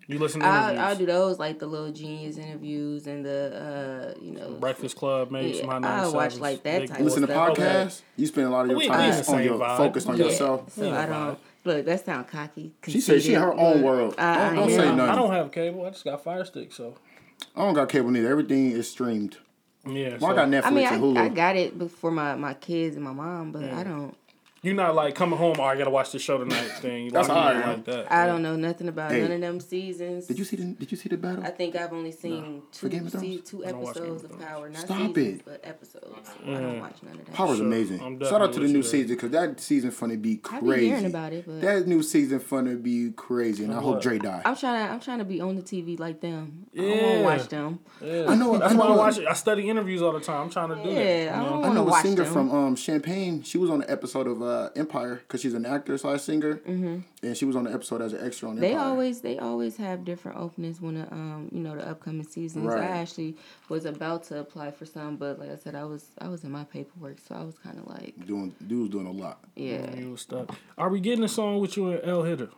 [0.09, 0.79] You listen to interviews.
[0.81, 4.53] I I do those like the little genius interviews and the uh you know.
[4.59, 7.05] Breakfast Club, maybe Yeah, some high I watch like that Big type Boy.
[7.05, 7.51] Listen to stuff.
[7.51, 7.63] Okay.
[7.63, 8.03] podcasts.
[8.17, 9.77] You spend a lot of your We- we time in on your vibe.
[9.77, 10.25] focused on Yeah.
[10.25, 10.73] yourself.
[10.73, 11.85] So I don't look.
[11.85, 12.73] That sound cocky.
[12.87, 14.15] She said she in her own world.
[14.17, 14.71] I- Don't- I don't am.
[14.71, 15.01] say nothing.
[15.01, 15.85] I don't have cable.
[15.85, 16.95] I just got Fire Stick, so
[17.55, 18.31] I don't got cable neither.
[18.31, 19.37] Everything is streamed.
[19.87, 20.11] yeah.
[20.13, 21.19] Well, so- I got Netflix I mean, and I, Hulu.
[21.19, 24.17] I got it for my my kids and my mom, but I don't.
[24.63, 25.57] You're not like coming home.
[25.61, 26.69] Oh, I gotta watch the show tonight.
[26.81, 27.11] Thing.
[27.11, 28.13] That's like, how I you like that.
[28.13, 29.23] I don't know nothing about Hey.
[29.23, 30.27] none of them seasons.
[30.27, 31.45] Did you see the Did you see the battle?
[31.45, 33.25] I think I've only seen For Game two of Thrones?
[33.27, 35.45] se- two don't watch Game episodes of of Power, not Stop seasons, it.
[35.45, 36.31] but episodes.
[36.45, 37.35] I don't watch none of that.
[37.35, 37.67] Power's Sure.
[37.67, 38.21] amazing.
[38.21, 40.57] Shout out to the new with you season because that season finna be crazy.
[40.57, 40.81] I crazy.
[40.81, 44.03] be hearing about it, but That new season finna be crazy, and I hope what?
[44.03, 44.43] Dre die.
[44.45, 46.67] I'm trying to I'm trying to be on the TV like them.
[46.75, 47.03] I don't Yeah.
[47.03, 47.79] want to watch them.
[48.05, 48.25] Yeah.
[48.29, 48.59] I know.
[48.59, 48.97] That's I why I know.
[48.97, 49.27] watch it.
[49.29, 50.43] I study interviews all the time.
[50.43, 51.01] I'm trying to do that.
[51.25, 51.49] Yeah, I know?
[51.49, 53.43] I want to know a singer from um, Champagne.
[53.45, 56.99] She was on an episode of uh, Empire because she's an actor slash singer, mm-hmm.
[57.23, 58.89] and she was on the episode as an extra on They Empire.
[58.89, 62.67] always they always have different openings when the um you know the upcoming seasons.
[62.67, 62.83] Right.
[62.83, 63.37] I actually
[63.69, 66.51] was about to apply for some, but like I said, I was I was in
[66.51, 69.45] my paperwork, so I was kind of like doing dude was doing a lot.
[69.55, 69.95] yeah.
[69.95, 70.55] You was stuck.
[70.77, 72.51] Are we getting a song with you and L Hitter?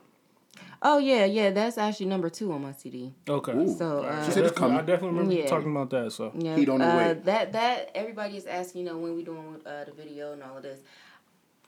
[0.83, 1.51] Oh yeah, yeah.
[1.51, 3.13] That's actually number two on my CD.
[3.29, 3.53] Okay.
[3.53, 3.75] Ooh.
[3.77, 4.79] So uh, She said it's coming.
[4.79, 5.47] I definitely remember Yeah.
[5.47, 6.13] talking about that.
[6.13, 7.21] So Yeah, Heat on the uh, way.
[7.25, 10.57] That that everybody is asking, you know, when we doing uh, the video and all
[10.57, 10.81] of this.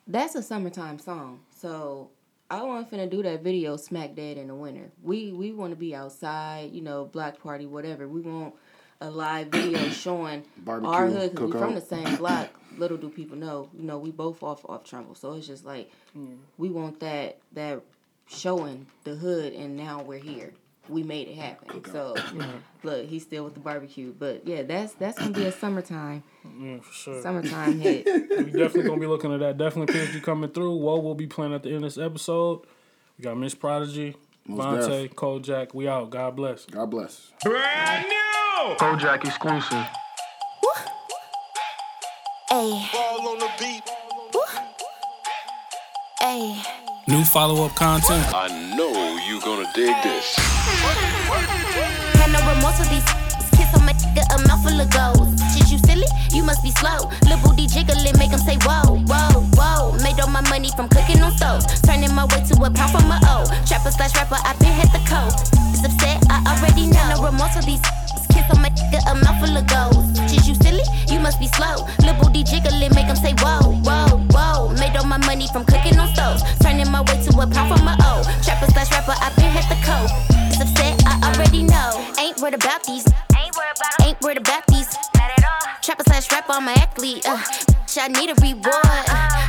[0.06, 2.10] That's a summertime song, so
[2.50, 4.90] I wasn't finna do that video smack dead in the winter.
[5.02, 8.08] We we want to be outside, you know, black party, whatever.
[8.08, 8.54] We want
[9.00, 12.50] a live video showing Barbecue, our hood because we from the same block.
[12.76, 15.90] Little do people know, you know, we both off off Trumbull, so it's just like
[16.58, 17.82] we want that that
[18.28, 20.52] showing the hood, and now we're here.
[20.88, 21.84] We made it happen.
[21.92, 22.14] So
[22.82, 26.24] look, he's still with the barbecue, but yeah, that's that's gonna be a summertime
[26.60, 27.22] yeah, for sure.
[27.22, 28.04] summertime hit.
[28.30, 29.58] we definitely gonna be looking at that.
[29.58, 30.76] Definitely PSG coming through.
[30.76, 32.62] Whoa, we'll be playing at the end of this episode.
[33.16, 34.16] We got Miss Pradeje,
[34.46, 35.14] Most Vontae, def.
[35.16, 35.74] Kojak.
[35.74, 36.10] We out.
[36.10, 36.66] God bless.
[36.66, 37.30] God bless.
[37.44, 39.86] Brand new Kojak exclusive.
[42.50, 42.88] Ayy.
[46.20, 46.64] Ayy.
[47.08, 48.24] New follow up content.
[48.34, 48.91] I know you
[49.42, 50.36] gonna dig this.
[52.14, 53.02] Had no remorse for these
[53.58, 55.34] kiss on my nigga, a mouthful of gold.
[55.50, 56.06] Shit, you silly?
[56.30, 57.10] You must be slow.
[57.26, 59.98] Lil' booty jiggling, make 'em say whoa, whoa, whoa.
[60.02, 61.66] Made all my money from cooking on stoves.
[61.82, 63.44] Turning my way to a pound from O.
[63.66, 65.34] Trapper slash rapper, I been hit the code.
[65.74, 67.02] It's upset, I already know.
[67.02, 67.82] Had no remorse for these
[68.32, 70.02] kiss on my nigga, a mouthful of gold.
[70.30, 70.84] Shit, you silly?
[71.12, 71.86] You must be slow.
[72.02, 74.68] Lil' booty jiggling, make 'em say whoa, whoa, whoa.
[74.80, 76.42] Made all my money from cooking on stoves.
[76.62, 78.22] Turning my way to a pound from a O.
[78.44, 80.10] Trapper slash rapper, I been hit the code.
[80.50, 81.90] It's upset, I already know.
[82.18, 83.04] Ain't worried about these.
[83.36, 84.88] Ain't worried about Ain't worried about these.
[85.14, 85.64] Not at all.
[85.82, 87.26] Trapper slash rapper, I'm an athlete.
[87.28, 89.06] Uh, bitch, I need a reward.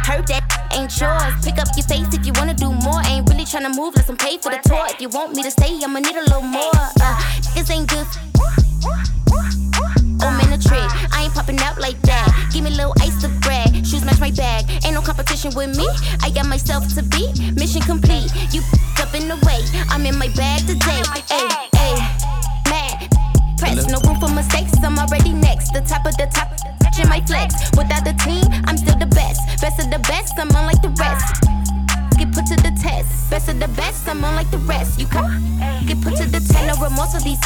[0.10, 1.34] Heard that ain't yours.
[1.46, 3.02] Pick up your face if you wanna do more.
[3.06, 4.86] Ain't really tryna move, let some pay for the tour.
[4.90, 6.72] If you want me to stay, I'ma need a little more.
[7.02, 7.16] Uh,
[7.56, 8.08] this ain't good.
[10.24, 10.88] I'm in a trick.
[11.12, 12.50] I ain't popping out like that.
[12.54, 13.86] Give me a little ice to brag.
[13.86, 14.70] Shoes match my bag.
[14.86, 15.88] Ain't no competition with me.
[16.22, 17.56] I got myself to beat.
[17.56, 18.32] Mission complete.
[18.54, 18.62] You
[19.00, 19.60] up in the way.
[19.90, 21.04] I'm in my bag today.
[21.28, 21.96] Hey, hey,
[22.72, 23.12] mad.
[23.58, 24.74] Press, no room for mistakes.
[24.84, 25.74] I'm already next.
[25.74, 26.56] The top of the top.
[26.80, 27.54] Touching my flex.
[27.76, 29.42] Without the team, I'm still the best.
[29.62, 30.34] Best of the best.
[30.40, 31.44] I'm unlike the rest.
[32.18, 33.30] Get put to the test.
[33.30, 34.08] Best of the best.
[34.08, 35.00] I'm unlike the rest.
[35.00, 35.28] You come.
[35.86, 36.64] Get put to the test.
[36.64, 37.40] No remorse for these.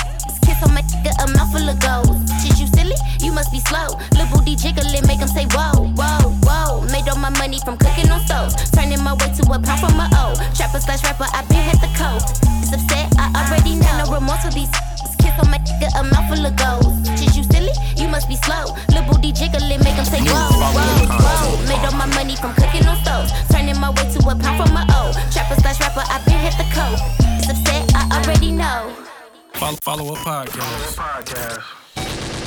[0.47, 2.15] Kiss on my nigga, a mouthful of gold.
[2.39, 2.95] Shit, you silly?
[3.19, 3.99] You must be slow.
[4.15, 6.87] Lil' booty jiggling, make 'em say whoa, whoa, whoa.
[6.87, 8.55] Made all my money from cooking on stoves.
[8.71, 10.33] Turning my way to a pound from my O.
[10.55, 12.23] Trapper slash rapper, I been hit the code.
[12.63, 13.91] It's upset, I already know.
[13.99, 14.71] No remorse for these.
[15.19, 16.95] Kiss on my nigga, a mouthful of gold.
[17.19, 17.75] Shit, you silly?
[17.97, 18.71] You must be slow.
[18.95, 21.67] Lil' booty jiggling, make say whoa, whoa, whoa.
[21.67, 23.33] Made all my money from cooking on stoves.
[23.51, 25.11] Turning my way to a pound from my O.
[25.33, 26.99] Trapper slash rapper, I been hit the code.
[27.35, 28.95] It's upset, I already know.
[29.57, 30.95] Follow, follow up podcast.
[30.95, 32.46] Podcast.